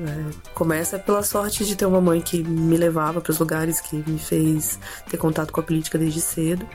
é, 0.07 0.51
começa 0.53 0.99
pela 0.99 1.23
sorte 1.23 1.65
de 1.65 1.75
ter 1.75 1.87
uma 1.87 1.99
mãe 1.99 2.21
que 2.21 2.43
me 2.43 2.77
levava 2.77 3.19
para 3.19 3.31
os 3.31 3.39
lugares, 3.39 3.81
que 3.81 3.95
me 4.07 4.19
fez 4.19 4.79
ter 5.09 5.17
contato 5.17 5.51
com 5.51 5.59
a 5.59 5.63
política 5.63 5.97
desde 5.97 6.21
cedo 6.21 6.67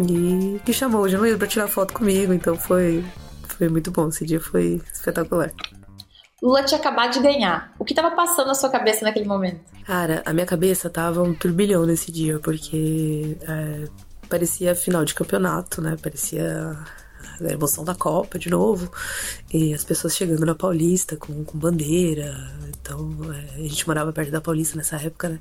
e 0.00 0.58
que 0.64 0.72
chamou 0.72 1.02
o 1.02 1.08
Januíro 1.08 1.36
para 1.36 1.46
tirar 1.46 1.68
foto 1.68 1.92
comigo. 1.92 2.32
Então 2.32 2.56
foi 2.56 3.04
foi 3.58 3.68
muito 3.68 3.90
bom, 3.90 4.08
esse 4.08 4.24
dia 4.24 4.40
foi 4.40 4.80
espetacular. 4.90 5.52
Lula 6.42 6.62
tinha 6.64 6.80
acabado 6.80 7.12
de 7.12 7.20
ganhar. 7.20 7.72
O 7.78 7.84
que 7.84 7.92
estava 7.92 8.14
passando 8.14 8.46
na 8.46 8.54
sua 8.54 8.70
cabeça 8.70 9.04
naquele 9.04 9.26
momento? 9.26 9.60
Cara, 9.84 10.22
a 10.24 10.32
minha 10.32 10.46
cabeça 10.46 10.88
tava 10.88 11.22
um 11.22 11.34
turbilhão 11.34 11.84
nesse 11.84 12.10
dia, 12.10 12.38
porque 12.38 13.36
é, 13.42 13.84
parecia 14.28 14.74
final 14.74 15.04
de 15.04 15.14
campeonato, 15.14 15.82
né? 15.82 15.96
Parecia 16.00 16.76
a 17.44 17.52
emoção 17.52 17.84
da 17.84 17.94
Copa 17.94 18.38
de 18.38 18.50
novo. 18.50 18.90
E 19.52 19.74
as 19.74 19.84
pessoas 19.84 20.16
chegando 20.16 20.44
na 20.44 20.54
Paulista 20.54 21.16
com, 21.16 21.44
com 21.44 21.58
bandeira. 21.58 22.34
Então, 22.80 23.10
é, 23.32 23.60
a 23.60 23.68
gente 23.68 23.86
morava 23.86 24.12
perto 24.12 24.30
da 24.30 24.40
Paulista 24.40 24.76
nessa 24.76 24.96
época, 24.96 25.28
né? 25.28 25.40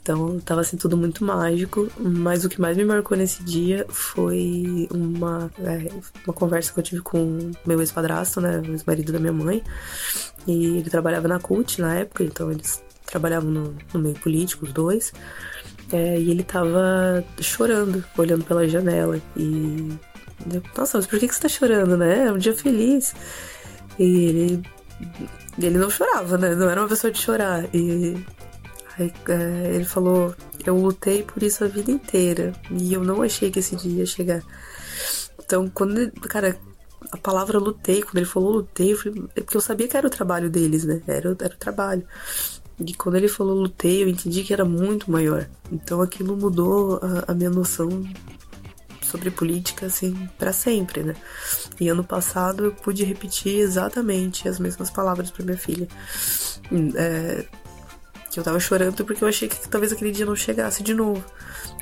Então, 0.00 0.40
tava 0.40 0.60
assim 0.62 0.76
tudo 0.76 0.96
muito 0.96 1.24
mágico. 1.24 1.88
Mas 1.98 2.44
o 2.44 2.48
que 2.48 2.60
mais 2.60 2.76
me 2.76 2.84
marcou 2.84 3.16
nesse 3.16 3.42
dia 3.42 3.86
foi 3.88 4.88
uma, 4.90 5.50
é, 5.58 5.90
uma 6.24 6.34
conversa 6.34 6.72
que 6.72 6.78
eu 6.78 6.84
tive 6.84 7.02
com 7.02 7.50
meu 7.64 7.80
ex-padrasto, 7.80 8.40
né? 8.40 8.62
O 8.66 8.72
ex-marido 8.72 9.12
da 9.12 9.18
minha 9.18 9.32
mãe. 9.32 9.62
E 10.46 10.78
ele 10.78 10.90
trabalhava 10.90 11.28
na 11.28 11.38
CUT 11.38 11.80
na 11.80 11.94
época, 11.94 12.24
então 12.24 12.50
eles 12.50 12.82
trabalhavam 13.06 13.50
no, 13.50 13.76
no 13.92 14.00
meio 14.00 14.18
político, 14.18 14.64
os 14.64 14.72
dois. 14.72 15.12
É, 15.92 16.18
e 16.18 16.30
ele 16.30 16.42
tava 16.42 17.22
chorando, 17.40 18.02
olhando 18.16 18.44
pela 18.44 18.66
janela. 18.66 19.20
E 19.36 19.92
nossa, 20.76 20.98
mas 20.98 21.06
por 21.06 21.18
que, 21.18 21.28
você 21.28 21.40
tá 21.40 21.48
chorando, 21.48 21.96
né? 21.96 22.26
É 22.26 22.32
um 22.32 22.38
dia 22.38 22.54
feliz. 22.54 23.14
E 23.98 24.26
ele. 24.26 24.62
Ele 25.58 25.78
não 25.78 25.90
chorava, 25.90 26.38
né? 26.38 26.54
Não 26.54 26.68
era 26.70 26.80
uma 26.80 26.88
pessoa 26.88 27.10
de 27.10 27.18
chorar. 27.18 27.68
E 27.74 28.16
Aí, 28.98 29.12
é, 29.28 29.74
ele 29.74 29.84
falou: 29.84 30.34
Eu 30.64 30.76
lutei 30.76 31.22
por 31.22 31.42
isso 31.42 31.64
a 31.64 31.68
vida 31.68 31.90
inteira 31.90 32.52
e 32.70 32.92
eu 32.92 33.02
não 33.02 33.22
achei 33.22 33.50
que 33.50 33.58
esse 33.58 33.76
dia 33.76 34.00
ia 34.00 34.06
chegar. 34.06 34.42
Então, 35.44 35.68
quando. 35.68 35.98
Ele, 35.98 36.10
cara, 36.10 36.58
a 37.10 37.16
palavra 37.16 37.58
lutei, 37.58 38.02
quando 38.02 38.18
ele 38.18 38.26
falou 38.26 38.52
lutei, 38.52 38.92
eu 38.92 38.96
falei, 38.96 39.24
é 39.36 39.40
porque 39.40 39.56
eu 39.56 39.60
sabia 39.60 39.88
que 39.88 39.96
era 39.96 40.06
o 40.06 40.10
trabalho 40.10 40.50
deles, 40.50 40.84
né? 40.84 41.02
Era, 41.06 41.36
era 41.40 41.54
o 41.54 41.58
trabalho. 41.58 42.06
E 42.78 42.94
quando 42.94 43.16
ele 43.16 43.28
falou 43.28 43.54
lutei, 43.54 44.02
eu 44.02 44.08
entendi 44.08 44.42
que 44.42 44.52
era 44.52 44.64
muito 44.64 45.10
maior. 45.10 45.48
Então 45.70 46.00
aquilo 46.00 46.36
mudou 46.36 46.98
a, 47.02 47.32
a 47.32 47.34
minha 47.34 47.50
noção 47.50 47.88
sobre 49.12 49.30
política, 49.30 49.86
assim, 49.86 50.28
para 50.38 50.52
sempre, 50.52 51.02
né? 51.02 51.14
E 51.78 51.88
ano 51.88 52.02
passado 52.02 52.64
eu 52.64 52.72
pude 52.72 53.04
repetir 53.04 53.60
exatamente 53.60 54.48
as 54.48 54.58
mesmas 54.58 54.90
palavras 54.90 55.30
para 55.30 55.44
minha 55.44 55.58
filha. 55.58 55.86
É, 56.96 57.44
que 58.30 58.40
eu 58.40 58.42
tava 58.42 58.58
chorando 58.58 59.04
porque 59.04 59.22
eu 59.22 59.28
achei 59.28 59.46
que 59.46 59.68
talvez 59.68 59.92
aquele 59.92 60.10
dia 60.10 60.24
não 60.24 60.34
chegasse 60.34 60.82
de 60.82 60.94
novo. 60.94 61.22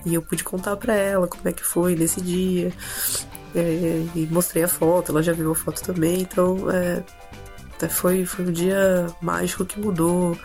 E 0.05 0.15
eu 0.15 0.23
pude 0.23 0.43
contar 0.43 0.77
para 0.77 0.95
ela 0.95 1.29
como 1.29 1.49
é 1.49 1.53
que 1.53 1.63
foi 1.63 1.95
nesse 1.95 2.21
dia. 2.21 2.73
É, 3.55 4.07
e 4.15 4.29
mostrei 4.31 4.65
a 4.65 4.69
foto, 4.69 5.13
ela 5.13 5.23
já 5.23 5.33
viu 5.33 5.51
a 5.51 5.55
foto 5.55 5.83
também, 5.83 6.21
então 6.21 6.71
é, 6.71 7.03
foi, 7.89 8.25
foi 8.25 8.47
um 8.47 8.53
dia 8.53 9.09
mágico 9.21 9.65
que 9.65 9.81
mudou 9.81 10.39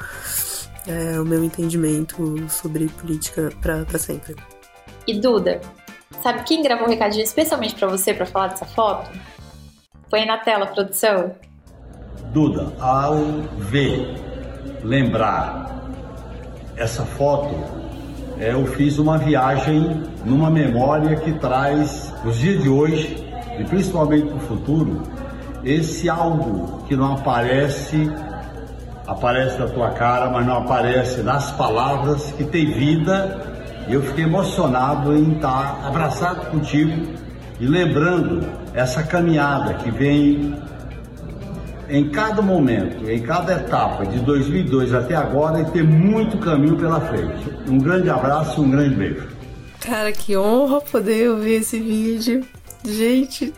é, 0.87 1.19
o 1.19 1.23
meu 1.23 1.43
entendimento 1.43 2.43
sobre 2.49 2.87
política 2.87 3.51
para 3.61 3.99
sempre. 3.99 4.35
E 5.07 5.19
Duda, 5.19 5.61
sabe 6.21 6.43
quem 6.43 6.61
gravou 6.61 6.87
um 6.87 6.89
recadinho 6.89 7.23
especialmente 7.23 7.75
para 7.75 7.87
você 7.87 8.13
para 8.13 8.25
falar 8.25 8.47
dessa 8.47 8.65
foto? 8.65 9.09
Põe 10.09 10.25
na 10.25 10.37
tela, 10.37 10.67
produção. 10.67 11.35
Duda, 12.31 12.73
ao 12.79 13.15
ver, 13.57 14.15
lembrar 14.83 15.83
essa 16.75 17.05
foto, 17.05 17.55
é, 18.39 18.51
eu 18.51 18.65
fiz 18.67 18.97
uma 18.97 19.17
viagem 19.17 20.03
numa 20.25 20.49
memória 20.49 21.15
que 21.15 21.33
traz 21.33 22.13
os 22.25 22.37
dias 22.37 22.61
de 22.61 22.69
hoje 22.69 23.25
e 23.57 23.63
principalmente 23.63 24.27
para 24.27 24.35
o 24.35 24.39
futuro 24.39 25.03
esse 25.63 26.09
algo 26.09 26.83
que 26.87 26.95
não 26.95 27.13
aparece 27.13 28.11
aparece 29.07 29.57
na 29.59 29.67
tua 29.67 29.91
cara, 29.91 30.29
mas 30.29 30.45
não 30.45 30.57
aparece 30.57 31.21
nas 31.21 31.51
palavras, 31.51 32.31
que 32.31 32.43
tem 32.43 32.71
vida. 32.71 33.54
E 33.87 33.93
eu 33.93 34.01
fiquei 34.01 34.23
emocionado 34.23 35.15
em 35.15 35.33
estar 35.33 35.85
abraçado 35.85 36.49
contigo 36.49 37.13
e 37.59 37.65
lembrando 37.65 38.45
essa 38.73 39.03
caminhada 39.03 39.75
que 39.75 39.91
vem 39.91 40.55
em 41.87 42.09
cada 42.09 42.41
momento, 42.41 43.09
em 43.09 43.21
cada 43.21 43.53
etapa 43.53 44.05
de 44.05 44.19
2002 44.19 44.93
até 44.93 45.15
agora 45.15 45.61
e 45.61 45.65
ter 45.65 45.83
muito 45.83 46.37
caminho 46.39 46.77
pela 46.77 46.99
frente. 46.99 47.47
Um 47.67 47.77
grande 47.77 48.09
abraço 48.09 48.61
e 48.61 48.65
um 48.65 48.71
grande 48.71 48.95
beijo. 48.95 49.27
Cara, 49.79 50.11
que 50.11 50.35
honra 50.35 50.81
poder 50.81 51.29
ouvir 51.29 51.61
esse 51.61 51.79
vídeo. 51.79 52.43
Gente, 52.83 53.53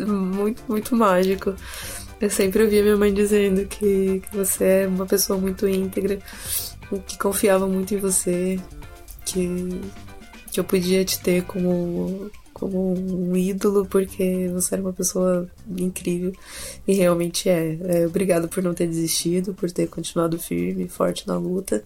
muito, 0.00 0.62
muito 0.66 0.96
mágico. 0.96 1.54
Eu 2.18 2.30
sempre 2.30 2.62
ouvia 2.62 2.82
minha 2.82 2.96
mãe 2.96 3.12
dizendo 3.12 3.66
que, 3.66 4.22
que 4.28 4.36
você 4.36 4.64
é 4.64 4.88
uma 4.88 5.04
pessoa 5.04 5.38
muito 5.38 5.68
íntegra, 5.68 6.18
que 7.06 7.18
confiava 7.18 7.66
muito 7.66 7.94
em 7.94 7.98
você, 7.98 8.58
que, 9.26 9.80
que 10.52 10.60
eu 10.60 10.64
podia 10.64 11.04
te 11.04 11.20
ter 11.20 11.42
como, 11.44 12.30
como 12.54 12.94
um 12.94 13.36
ídolo, 13.36 13.84
porque 13.84 14.48
você 14.52 14.76
era 14.76 14.82
uma 14.82 14.92
pessoa 14.92 15.46
incrível. 15.76 16.32
E 16.86 16.94
realmente 16.94 17.48
é. 17.48 17.78
é. 17.82 18.06
Obrigado 18.06 18.48
por 18.48 18.62
não 18.62 18.72
ter 18.72 18.86
desistido, 18.86 19.52
por 19.52 19.70
ter 19.70 19.88
continuado 19.88 20.38
firme, 20.38 20.88
forte 20.88 21.26
na 21.26 21.36
luta. 21.36 21.84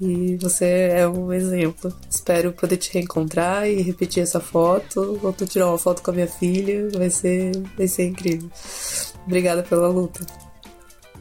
E 0.00 0.36
você 0.36 0.90
é 0.92 1.08
um 1.08 1.32
exemplo. 1.32 1.92
Espero 2.08 2.52
poder 2.52 2.76
te 2.76 2.92
reencontrar 2.92 3.68
e 3.68 3.82
repetir 3.82 4.22
essa 4.22 4.38
foto. 4.38 5.16
Vou 5.16 5.32
tirar 5.32 5.68
uma 5.68 5.78
foto 5.78 6.02
com 6.02 6.10
a 6.10 6.14
minha 6.14 6.28
filha. 6.28 6.88
Vai 6.90 7.10
ser, 7.10 7.52
vai 7.76 7.88
ser 7.88 8.06
incrível. 8.06 8.48
Obrigada 9.26 9.62
pela 9.62 9.88
luta. 9.88 10.24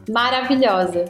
Maravilhosa. 0.09 1.05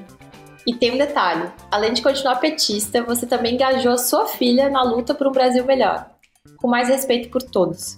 E 0.67 0.75
tem 0.75 0.91
um 0.91 0.97
detalhe: 0.97 1.49
além 1.71 1.93
de 1.93 2.01
continuar 2.01 2.36
petista, 2.36 3.01
você 3.01 3.25
também 3.25 3.56
engajou 3.56 3.97
sua 3.97 4.27
filha 4.27 4.69
na 4.69 4.84
luta 4.84 5.15
por 5.15 5.25
um 5.25 5.32
Brasil 5.32 5.63
melhor, 5.63 6.12
com 6.58 6.67
mais 6.67 6.89
respeito 6.89 7.30
por 7.30 7.41
todos. 7.41 7.97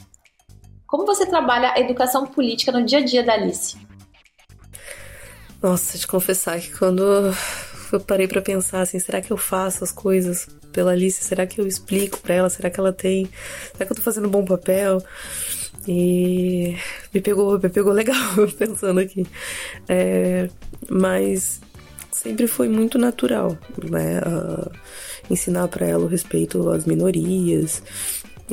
Como 0.85 1.05
você 1.05 1.25
trabalha 1.25 1.73
a 1.73 1.79
educação 1.79 2.27
política 2.27 2.71
no 2.71 2.85
dia 2.85 2.99
a 2.99 3.03
dia 3.03 3.23
da 3.23 3.33
Alice? 3.33 3.75
Nossa, 5.61 5.97
te 5.97 6.07
confessar 6.07 6.59
que 6.59 6.71
quando 6.77 7.03
eu 7.91 7.99
parei 7.99 8.27
para 8.27 8.41
pensar 8.41 8.81
assim, 8.81 8.99
será 8.99 9.19
que 9.19 9.31
eu 9.31 9.37
faço 9.37 9.83
as 9.83 9.91
coisas 9.91 10.47
pela 10.71 10.91
Alice? 10.91 11.23
Será 11.23 11.45
que 11.45 11.59
eu 11.59 11.67
explico 11.67 12.19
para 12.19 12.35
ela? 12.35 12.49
Será 12.49 12.69
que 12.69 12.79
ela 12.79 12.93
tem? 12.93 13.29
Será 13.73 13.85
que 13.85 13.91
eu 13.91 13.95
tô 13.95 14.01
fazendo 14.01 14.27
um 14.27 14.31
bom 14.31 14.45
papel? 14.45 15.03
E 15.87 16.75
me 17.13 17.21
pegou, 17.21 17.59
me 17.59 17.69
pegou 17.69 17.93
legal 17.93 18.15
pensando 18.57 18.99
aqui. 18.99 19.25
É, 19.87 20.49
mas 20.89 21.61
sempre 22.19 22.47
foi 22.47 22.67
muito 22.67 22.97
natural, 22.97 23.57
né? 23.89 24.19
Uh, 24.19 24.71
ensinar 25.29 25.67
para 25.67 25.85
ela 25.85 26.03
o 26.03 26.07
respeito 26.07 26.69
às 26.69 26.85
minorias. 26.85 27.81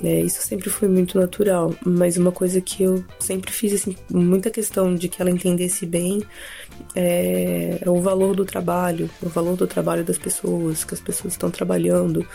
É, 0.05 0.21
isso 0.21 0.43
sempre 0.43 0.69
foi 0.69 0.89
muito 0.89 1.19
natural, 1.19 1.75
mas 1.85 2.19
uma 2.19 2.31
coisa 2.31 2.61
que 2.61 2.83
eu 2.83 3.03
sempre 3.19 3.51
fiz 3.51 3.73
assim, 3.73 3.97
muita 4.11 4.51
questão 4.51 4.95
de 4.95 5.09
que 5.09 5.23
ela 5.23 5.31
entendesse 5.31 5.87
bem 5.87 6.23
é, 6.95 7.79
é 7.81 7.89
o 7.89 7.99
valor 8.01 8.37
do 8.37 8.45
trabalho, 8.45 9.09
o 9.23 9.29
valor 9.31 9.57
do 9.57 9.67
trabalho 9.67 10.05
das 10.05 10.19
pessoas, 10.19 10.85
que 10.85 10.93
as 10.93 11.01
pessoas 11.01 11.33
estão 11.33 11.51
trabalhando, 11.51 12.27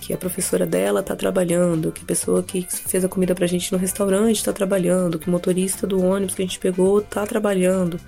que 0.00 0.12
a 0.12 0.16
professora 0.16 0.66
dela 0.66 1.00
tá 1.00 1.14
trabalhando, 1.14 1.92
que 1.92 2.02
a 2.02 2.06
pessoa 2.06 2.42
que 2.42 2.66
fez 2.68 3.04
a 3.04 3.08
comida 3.08 3.32
pra 3.32 3.46
gente 3.46 3.70
no 3.70 3.78
restaurante 3.78 4.42
tá 4.42 4.52
trabalhando, 4.52 5.20
que 5.20 5.28
o 5.28 5.30
motorista 5.30 5.86
do 5.86 6.02
ônibus 6.02 6.34
que 6.34 6.42
a 6.42 6.46
gente 6.46 6.58
pegou 6.58 7.00
tá 7.00 7.24
trabalhando, 7.24 8.00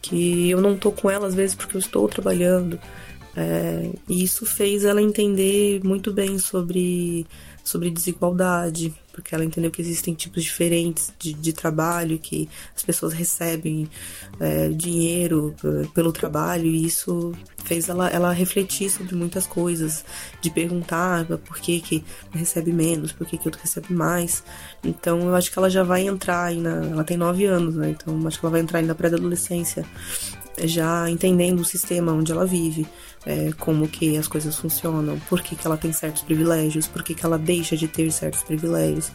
que 0.00 0.50
eu 0.50 0.60
não 0.60 0.76
tô 0.76 0.92
com 0.92 1.10
ela 1.10 1.26
às 1.26 1.34
vezes 1.34 1.54
porque 1.54 1.76
eu 1.76 1.80
estou 1.80 2.08
trabalhando. 2.08 2.78
É, 3.36 3.90
e 4.08 4.24
isso 4.24 4.44
fez 4.44 4.84
ela 4.84 5.00
entender 5.00 5.80
muito 5.84 6.12
bem 6.12 6.38
sobre, 6.38 7.26
sobre 7.62 7.90
desigualdade, 7.90 8.92
porque 9.18 9.34
ela 9.34 9.44
entendeu 9.44 9.68
que 9.68 9.82
existem 9.82 10.14
tipos 10.14 10.44
diferentes 10.44 11.12
de, 11.18 11.32
de 11.32 11.52
trabalho, 11.52 12.20
que 12.20 12.48
as 12.74 12.84
pessoas 12.84 13.12
recebem 13.12 13.90
é, 14.38 14.68
dinheiro 14.68 15.56
pelo 15.92 16.12
trabalho, 16.12 16.66
e 16.66 16.86
isso 16.86 17.32
fez 17.64 17.88
ela, 17.88 18.08
ela 18.08 18.32
refletir 18.32 18.88
sobre 18.88 19.16
muitas 19.16 19.44
coisas, 19.44 20.04
de 20.40 20.50
perguntar 20.50 21.26
por 21.38 21.58
que, 21.58 21.80
que 21.80 22.04
recebe 22.32 22.72
menos, 22.72 23.10
por 23.10 23.26
que, 23.26 23.36
que 23.36 23.48
outro 23.48 23.60
recebe 23.60 23.92
mais. 23.92 24.44
Então 24.84 25.20
eu 25.20 25.34
acho 25.34 25.50
que 25.50 25.58
ela 25.58 25.68
já 25.68 25.82
vai 25.82 26.06
entrar 26.06 26.44
aí. 26.44 26.62
Ela 26.64 27.02
tem 27.02 27.16
nove 27.16 27.44
anos, 27.44 27.74
né? 27.74 27.90
Então 27.90 28.24
acho 28.26 28.38
que 28.38 28.46
ela 28.46 28.52
vai 28.52 28.60
entrar 28.60 28.78
aí 28.78 28.86
na 28.86 28.94
pré-adolescência 28.94 29.84
já 30.66 31.08
entendendo 31.08 31.60
o 31.60 31.64
sistema 31.64 32.12
onde 32.12 32.32
ela 32.32 32.46
vive, 32.46 32.86
é, 33.26 33.50
como 33.58 33.88
que 33.88 34.16
as 34.16 34.26
coisas 34.26 34.56
funcionam, 34.56 35.18
por 35.28 35.42
que, 35.42 35.54
que 35.54 35.66
ela 35.66 35.76
tem 35.76 35.92
certos 35.92 36.22
privilégios, 36.22 36.86
por 36.86 37.02
que, 37.02 37.14
que 37.14 37.24
ela 37.24 37.38
deixa 37.38 37.76
de 37.76 37.86
ter 37.86 38.10
certos 38.10 38.42
privilégios, 38.42 39.10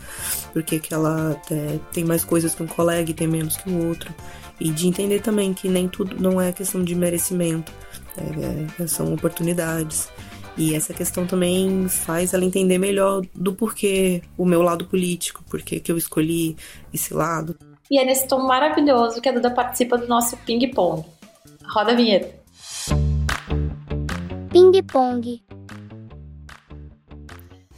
por 0.51 0.63
que, 0.63 0.79
que 0.79 0.93
ela 0.93 1.39
é, 1.49 1.79
tem 1.91 2.03
mais 2.03 2.23
coisas 2.23 2.53
que 2.53 2.63
um 2.63 2.67
colega 2.67 3.11
e 3.11 3.13
tem 3.13 3.27
menos 3.27 3.57
que 3.57 3.69
o 3.69 3.87
outro. 3.87 4.13
E 4.59 4.69
de 4.69 4.87
entender 4.87 5.21
também 5.21 5.53
que 5.53 5.67
nem 5.67 5.87
tudo 5.87 6.15
não 6.21 6.39
é 6.39 6.51
questão 6.51 6.83
de 6.83 6.95
merecimento, 6.95 7.71
é, 8.17 8.83
é 8.83 8.87
são 8.87 9.13
oportunidades. 9.13 10.09
E 10.55 10.75
essa 10.75 10.93
questão 10.93 11.25
também 11.25 11.87
faz 11.89 12.33
ela 12.33 12.45
entender 12.45 12.77
melhor 12.77 13.25
do 13.33 13.53
porquê 13.53 14.21
o 14.37 14.45
meu 14.45 14.61
lado 14.61 14.85
político, 14.85 15.43
porquê 15.49 15.79
que 15.79 15.91
eu 15.91 15.97
escolhi 15.97 16.55
esse 16.93 17.13
lado. 17.13 17.57
E 17.89 17.99
é 17.99 18.05
nesse 18.05 18.27
tom 18.27 18.45
maravilhoso 18.45 19.19
que 19.19 19.29
a 19.29 19.31
Duda 19.31 19.51
participa 19.51 19.97
do 19.97 20.07
nosso 20.07 20.37
ping-pong. 20.37 21.03
Roda 21.67 21.91
a 21.91 21.95
vinheta. 21.95 22.33
Ping 24.51 24.83
Pong. 24.83 25.43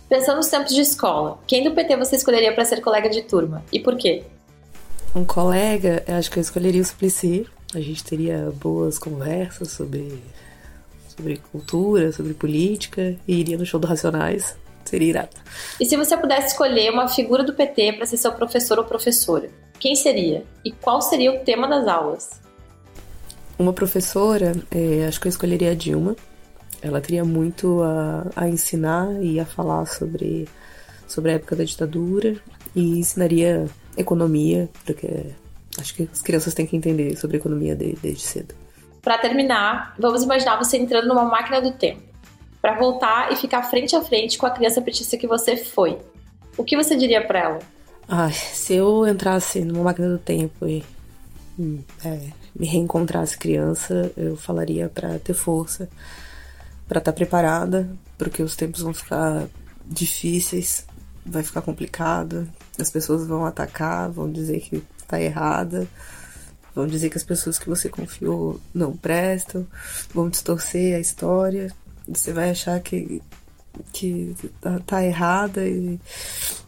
Pensando 0.09 0.37
nos 0.37 0.47
tempos 0.47 0.73
de 0.73 0.81
escola, 0.81 1.39
quem 1.47 1.63
do 1.63 1.71
PT 1.71 1.97
você 1.97 2.15
escolheria 2.15 2.53
para 2.53 2.65
ser 2.65 2.81
colega 2.81 3.09
de 3.09 3.23
turma 3.23 3.63
e 3.71 3.79
por 3.79 3.97
quê? 3.97 4.23
Um 5.15 5.23
colega, 5.23 6.03
eu 6.07 6.15
acho 6.15 6.29
que 6.29 6.37
eu 6.37 6.41
escolheria 6.41 6.81
o 6.81 6.85
Suplicy. 6.85 7.47
A 7.73 7.79
gente 7.79 8.03
teria 8.03 8.51
boas 8.55 8.99
conversas 8.99 9.71
sobre, 9.71 10.21
sobre 11.07 11.37
cultura, 11.51 12.11
sobre 12.11 12.33
política 12.33 13.17
e 13.27 13.39
iria 13.39 13.57
no 13.57 13.65
show 13.65 13.79
do 13.79 13.87
Racionais. 13.87 14.55
Seria 14.83 15.09
irado. 15.09 15.35
E 15.79 15.85
se 15.85 15.97
você 15.97 16.15
pudesse 16.15 16.49
escolher 16.49 16.91
uma 16.91 17.07
figura 17.07 17.43
do 17.43 17.53
PT 17.53 17.93
para 17.93 18.05
ser 18.05 18.17
seu 18.17 18.31
professor 18.33 18.77
ou 18.77 18.85
professora, 18.85 19.49
quem 19.79 19.95
seria? 19.95 20.45
E 20.63 20.71
qual 20.71 21.01
seria 21.01 21.31
o 21.31 21.39
tema 21.43 21.67
das 21.67 21.87
aulas? 21.87 22.44
Uma 23.57 23.73
professora, 23.73 24.53
é, 24.69 25.05
acho 25.07 25.19
que 25.19 25.27
eu 25.27 25.29
escolheria 25.29 25.71
a 25.71 25.75
Dilma. 25.75 26.15
Ela 26.81 26.99
teria 26.99 27.23
muito 27.23 27.81
a, 27.81 28.27
a 28.35 28.47
ensinar 28.49 29.07
e 29.21 29.39
a 29.39 29.45
falar 29.45 29.85
sobre, 29.85 30.47
sobre 31.07 31.31
a 31.31 31.35
época 31.35 31.55
da 31.55 31.63
ditadura 31.63 32.35
e 32.75 32.99
ensinaria 32.99 33.65
economia, 33.97 34.69
porque 34.83 35.31
acho 35.79 35.95
que 35.95 36.09
as 36.11 36.21
crianças 36.21 36.53
têm 36.53 36.67
que 36.67 36.75
entender 36.75 37.15
sobre 37.17 37.37
economia 37.37 37.75
desde, 37.75 37.99
desde 38.01 38.21
cedo. 38.21 38.53
Para 39.01 39.17
terminar, 39.17 39.95
vamos 39.97 40.23
imaginar 40.23 40.57
você 40.57 40.77
entrando 40.77 41.07
numa 41.07 41.23
máquina 41.25 41.61
do 41.61 41.71
tempo. 41.71 42.01
para 42.61 42.77
voltar 42.79 43.31
e 43.31 43.35
ficar 43.35 43.61
frente 43.63 43.95
a 43.95 44.01
frente 44.01 44.37
com 44.37 44.47
a 44.47 44.49
criança 44.49 44.81
petista 44.81 45.17
que 45.17 45.27
você 45.27 45.55
foi, 45.55 45.99
o 46.57 46.63
que 46.63 46.75
você 46.75 46.95
diria 46.95 47.25
para 47.25 47.39
ela? 47.39 47.59
Ai, 48.07 48.33
se 48.33 48.73
eu 48.73 49.07
entrasse 49.07 49.61
numa 49.61 49.83
máquina 49.83 50.09
do 50.09 50.17
tempo 50.17 50.67
e 50.67 50.83
é, 52.03 52.31
me 52.57 52.67
reencontrasse 52.67 53.37
criança, 53.37 54.11
eu 54.17 54.35
falaria 54.35 54.89
para 54.89 55.17
ter 55.19 55.33
força, 55.33 55.89
para 56.87 56.99
estar 56.99 57.11
tá 57.11 57.15
preparada, 57.15 57.89
porque 58.17 58.43
os 58.43 58.55
tempos 58.55 58.81
vão 58.81 58.93
ficar 58.93 59.47
difíceis, 59.85 60.85
vai 61.25 61.43
ficar 61.43 61.61
complicado, 61.61 62.47
as 62.79 62.89
pessoas 62.89 63.25
vão 63.25 63.45
atacar, 63.45 64.09
vão 64.11 64.31
dizer 64.31 64.59
que 64.59 64.83
tá 65.07 65.19
errada, 65.19 65.87
vão 66.73 66.85
dizer 66.85 67.09
que 67.09 67.17
as 67.17 67.23
pessoas 67.23 67.57
que 67.57 67.69
você 67.69 67.89
confiou 67.89 68.59
não 68.73 68.95
prestam, 68.95 69.65
vão 70.13 70.29
distorcer 70.29 70.95
a 70.95 70.99
história, 70.99 71.71
você 72.07 72.33
vai 72.33 72.51
achar 72.51 72.79
que 72.79 73.21
que 73.91 74.33
tá, 74.61 74.79
tá 74.79 75.03
errada 75.03 75.67
e 75.67 75.99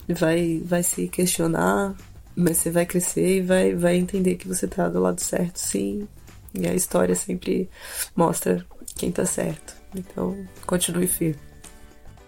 vai 0.10 0.62
vai 0.66 0.84
se 0.84 1.08
questionar, 1.08 1.96
mas 2.38 2.58
você 2.58 2.70
vai 2.70 2.86
crescer 2.86 3.38
e 3.38 3.42
vai 3.42 3.74
vai 3.74 3.96
entender 3.96 4.36
que 4.36 4.48
você 4.48 4.68
tá 4.68 4.88
do 4.88 5.00
lado 5.00 5.20
certo, 5.20 5.58
sim. 5.58 6.08
E 6.54 6.68
a 6.68 6.74
história 6.74 7.16
sempre 7.16 7.68
mostra 8.16 8.64
quem 8.96 9.12
tá 9.12 9.26
certo. 9.26 9.76
Então, 9.96 10.38
continue 10.66 11.08
firme. 11.08 11.40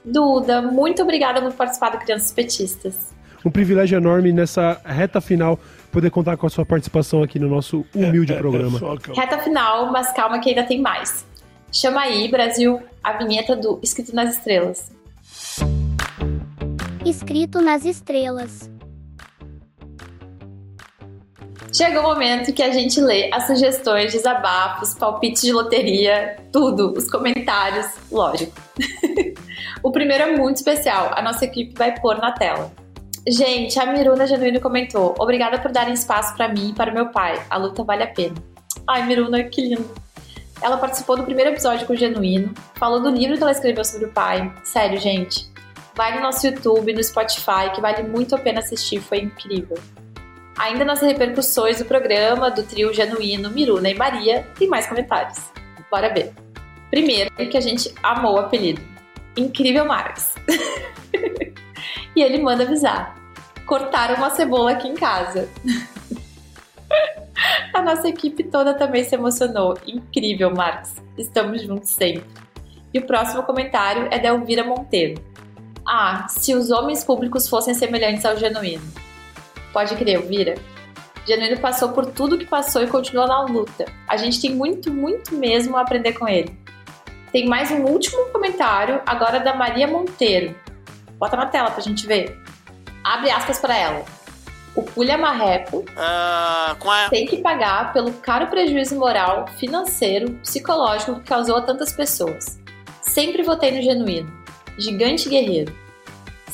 Duda, 0.04 0.62
muito 0.62 1.04
obrigada 1.04 1.42
por 1.42 1.54
participar 1.54 1.92
do 1.92 2.00
Crianças 2.00 2.32
Petistas. 2.32 3.14
Um 3.46 3.52
privilégio 3.52 3.98
enorme 3.98 4.34
nessa 4.34 4.82
reta 4.84 5.22
final 5.22 5.60
poder 5.92 6.10
contar 6.10 6.38
com 6.38 6.48
a 6.48 6.50
sua 6.50 6.66
participação 6.66 7.22
aqui 7.22 7.38
no 7.38 7.48
nosso 7.48 7.86
humilde 7.94 8.34
programa. 8.36 8.80
Reta 9.16 9.38
final, 9.40 9.92
mas 9.92 10.12
calma 10.12 10.40
que 10.40 10.50
ainda 10.50 10.64
tem 10.64 10.82
mais. 10.82 11.26
Chama 11.72 12.02
aí, 12.02 12.30
Brasil, 12.30 12.82
a 13.04 13.14
vinheta 13.14 13.56
do 13.56 13.80
Escrito 13.84 14.14
nas 14.16 14.36
Estrelas. 14.36 14.92
Escrito 17.06 17.62
nas 17.62 17.86
Estrelas. 17.86 18.70
Chega 21.72 22.00
o 22.00 22.04
momento 22.04 22.52
que 22.52 22.64
a 22.64 22.72
gente 22.72 23.00
lê 23.00 23.30
as 23.32 23.46
sugestões, 23.46 24.12
desabafos, 24.12 24.96
palpites 24.96 25.44
de 25.44 25.54
loteria, 25.54 26.38
tudo, 26.52 26.94
os 26.98 27.10
comentários, 27.10 27.86
lógico. 28.12 28.60
o 29.84 29.92
primeiro 29.92 30.24
é 30.24 30.38
muito 30.38 30.58
especial, 30.58 31.12
a 31.16 31.22
nossa 31.22 31.46
equipe 31.46 31.78
vai 31.78 32.00
pôr 32.00 32.18
na 32.18 32.32
tela. 32.32 32.72
Gente, 33.28 33.80
a 33.80 33.86
Miruna 33.86 34.26
Genuíno 34.26 34.60
comentou: 34.60 35.14
Obrigada 35.20 35.60
por 35.60 35.72
darem 35.72 35.94
espaço 35.94 36.36
para 36.36 36.48
mim 36.48 36.70
e 36.70 36.74
para 36.74 36.92
meu 36.92 37.12
pai. 37.12 37.40
A 37.50 37.58
luta 37.58 37.84
vale 37.84 38.04
a 38.04 38.08
pena. 38.08 38.36
Ai, 38.88 39.06
Miruna, 39.06 39.44
que 39.44 39.62
lindo. 39.62 39.94
Ela 40.62 40.78
participou 40.78 41.16
do 41.16 41.24
primeiro 41.24 41.52
episódio 41.52 41.86
com 41.86 41.94
o 41.94 41.96
Genuíno, 41.96 42.54
falou 42.76 43.02
do 43.02 43.10
livro 43.10 43.38
que 43.38 43.44
ela 43.44 43.52
escreveu 43.52 43.86
sobre 43.86 44.08
o 44.08 44.12
pai. 44.12 44.52
Sério, 44.64 45.00
gente. 45.00 45.48
Vai 45.96 46.16
no 46.16 46.22
nosso 46.22 46.48
YouTube, 46.48 46.94
no 46.94 47.04
Spotify, 47.04 47.72
que 47.74 47.82
vale 47.82 48.04
muito 48.04 48.36
a 48.36 48.40
pena 48.40 48.60
assistir, 48.60 49.00
foi 49.00 49.20
incrível. 49.20 49.78
Ainda 50.60 50.84
nas 50.84 51.02
repercussões 51.02 51.80
do 51.80 51.86
programa, 51.86 52.52
do 52.52 52.64
trio 52.64 52.94
Genuíno, 52.94 53.50
Miruna 53.50 53.90
e 53.90 53.94
Maria, 53.94 54.46
tem 54.58 54.68
mais 54.68 54.88
comentários. 54.88 55.40
Bora 55.90 56.14
ver. 56.14 56.34
Primeiro, 56.92 57.34
que 57.34 57.58
a 57.58 57.62
gente 57.62 57.96
amou 58.04 58.36
o 58.36 58.40
apelido. 58.40 58.82
Incrível 59.38 59.86
Marx. 59.86 60.36
e 62.14 62.22
ele 62.22 62.40
manda 62.40 62.64
avisar. 62.64 63.18
Cortaram 63.66 64.16
uma 64.16 64.32
cebola 64.32 64.72
aqui 64.72 64.90
em 64.90 64.96
casa. 64.96 65.48
A 67.74 67.82
nossa 67.82 68.10
equipe 68.10 68.44
toda 68.44 68.74
também 68.74 69.06
se 69.06 69.16
emocionou. 69.16 69.78
Incrível, 69.88 70.54
Marcos. 70.54 70.96
Estamos 71.18 71.62
juntos 71.62 71.92
sempre. 71.92 72.26
E 72.94 73.00
o 73.00 73.08
próximo 73.08 73.44
comentário 73.44 74.10
é 74.12 74.20
da 74.20 74.28
Elvira 74.28 74.66
Monteiro. 74.66 75.24
Ah, 75.88 76.28
se 76.28 76.54
os 76.54 76.70
homens 76.70 77.06
públicos 77.06 77.48
fossem 77.48 77.74
semelhantes 77.74 78.26
ao 78.26 78.36
genuíno. 78.36 78.84
Pode 79.72 79.96
crer, 79.96 80.16
Elvira. 80.16 80.56
Genuíno 81.26 81.60
passou 81.60 81.90
por 81.90 82.06
tudo 82.08 82.38
que 82.38 82.46
passou 82.46 82.82
e 82.82 82.88
continua 82.88 83.28
na 83.28 83.42
luta. 83.42 83.86
A 84.08 84.18
gente 84.18 84.42
tem 84.42 84.56
muito, 84.56 84.92
muito 84.92 85.36
mesmo 85.36 85.78
a 85.78 85.82
aprender 85.82 86.14
com 86.14 86.28
ele. 86.28 86.58
Tem 87.32 87.48
mais 87.48 87.70
um 87.70 87.84
último 87.84 88.26
comentário, 88.32 89.02
agora 89.06 89.40
da 89.40 89.54
Maria 89.54 89.88
Monteiro. 89.88 90.56
Bota 91.20 91.38
na 91.38 91.46
tela 91.46 91.70
pra 91.70 91.82
gente 91.82 92.08
ver. 92.08 92.42
Abre 93.04 93.30
aspas 93.30 93.60
para 93.60 93.78
ela 93.78 94.04
o 94.80 94.84
Pulha 94.84 95.18
Marreco 95.18 95.80
uh, 95.80 97.10
tem 97.10 97.26
que 97.26 97.38
pagar 97.38 97.92
pelo 97.92 98.14
caro 98.14 98.48
prejuízo 98.48 98.96
moral, 98.98 99.48
financeiro, 99.58 100.32
psicológico 100.42 101.16
que 101.16 101.28
causou 101.28 101.58
a 101.58 101.62
tantas 101.62 101.92
pessoas. 101.92 102.60
Sempre 103.02 103.44
votei 103.44 103.72
no 103.72 103.82
genuíno. 103.82 104.32
Gigante 104.78 105.28
guerreiro. 105.28 105.76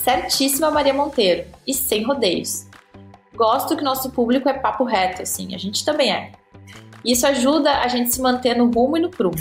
Certíssima 0.03 0.71
Maria 0.71 0.93
Monteiro. 0.93 1.45
E 1.67 1.73
sem 1.73 2.03
rodeios. 2.03 2.65
Gosto 3.35 3.75
que 3.75 3.83
nosso 3.83 4.11
público 4.11 4.47
é 4.47 4.53
papo 4.53 4.85
reto, 4.85 5.21
assim. 5.21 5.53
A 5.53 5.57
gente 5.57 5.83
também 5.83 6.11
é. 6.11 6.31
Isso 7.03 7.27
ajuda 7.27 7.81
a 7.81 7.87
gente 7.87 8.13
se 8.13 8.21
manter 8.21 8.55
no 8.55 8.71
rumo 8.71 8.97
e 8.97 9.01
no 9.01 9.09
prumo. 9.09 9.35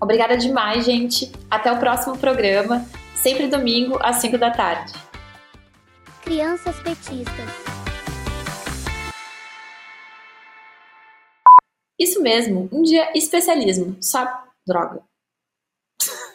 Obrigada 0.00 0.36
demais, 0.36 0.84
gente. 0.84 1.32
Até 1.50 1.72
o 1.72 1.78
próximo 1.78 2.18
programa. 2.18 2.86
Sempre 3.14 3.48
domingo, 3.48 3.98
às 4.02 4.16
5 4.16 4.36
da 4.36 4.50
tarde. 4.50 4.92
Crianças 6.22 6.78
petistas. 6.80 7.76
Isso 11.98 12.20
mesmo, 12.20 12.68
um 12.70 12.82
dia 12.82 13.10
especialismo, 13.16 13.96
sabe? 14.02 14.30
Droga. 14.66 15.02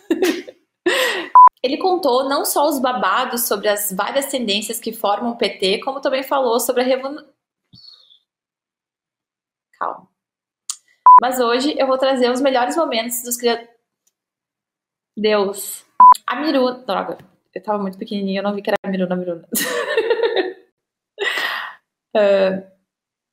Ele 1.63 1.77
contou 1.77 2.27
não 2.27 2.43
só 2.43 2.67
os 2.67 2.79
babados 2.79 3.47
sobre 3.47 3.67
as 3.67 3.91
várias 3.91 4.27
tendências 4.27 4.79
que 4.79 4.91
formam 4.91 5.31
o 5.33 5.37
PT, 5.37 5.79
como 5.81 6.01
também 6.01 6.23
falou 6.23 6.59
sobre 6.59 6.81
a 6.81 6.85
revolução. 6.85 7.31
Calma. 9.77 10.07
Mas 11.21 11.39
hoje 11.39 11.75
eu 11.77 11.87
vou 11.87 11.97
trazer 11.97 12.31
os 12.31 12.41
melhores 12.41 12.75
momentos 12.75 13.21
dos 13.23 13.37
criadores. 13.37 13.69
Deus. 15.15 15.85
A 16.25 16.35
Miru. 16.35 16.83
Droga 16.85 17.31
eu 17.53 17.61
tava 17.63 17.81
muito 17.81 17.97
pequenininha, 17.97 18.39
eu 18.39 18.43
não 18.43 18.53
vi 18.53 18.61
que 18.61 18.69
era 18.69 18.77
Miruna 18.87 19.15
Miruna. 19.15 19.47
uh, 22.15 22.70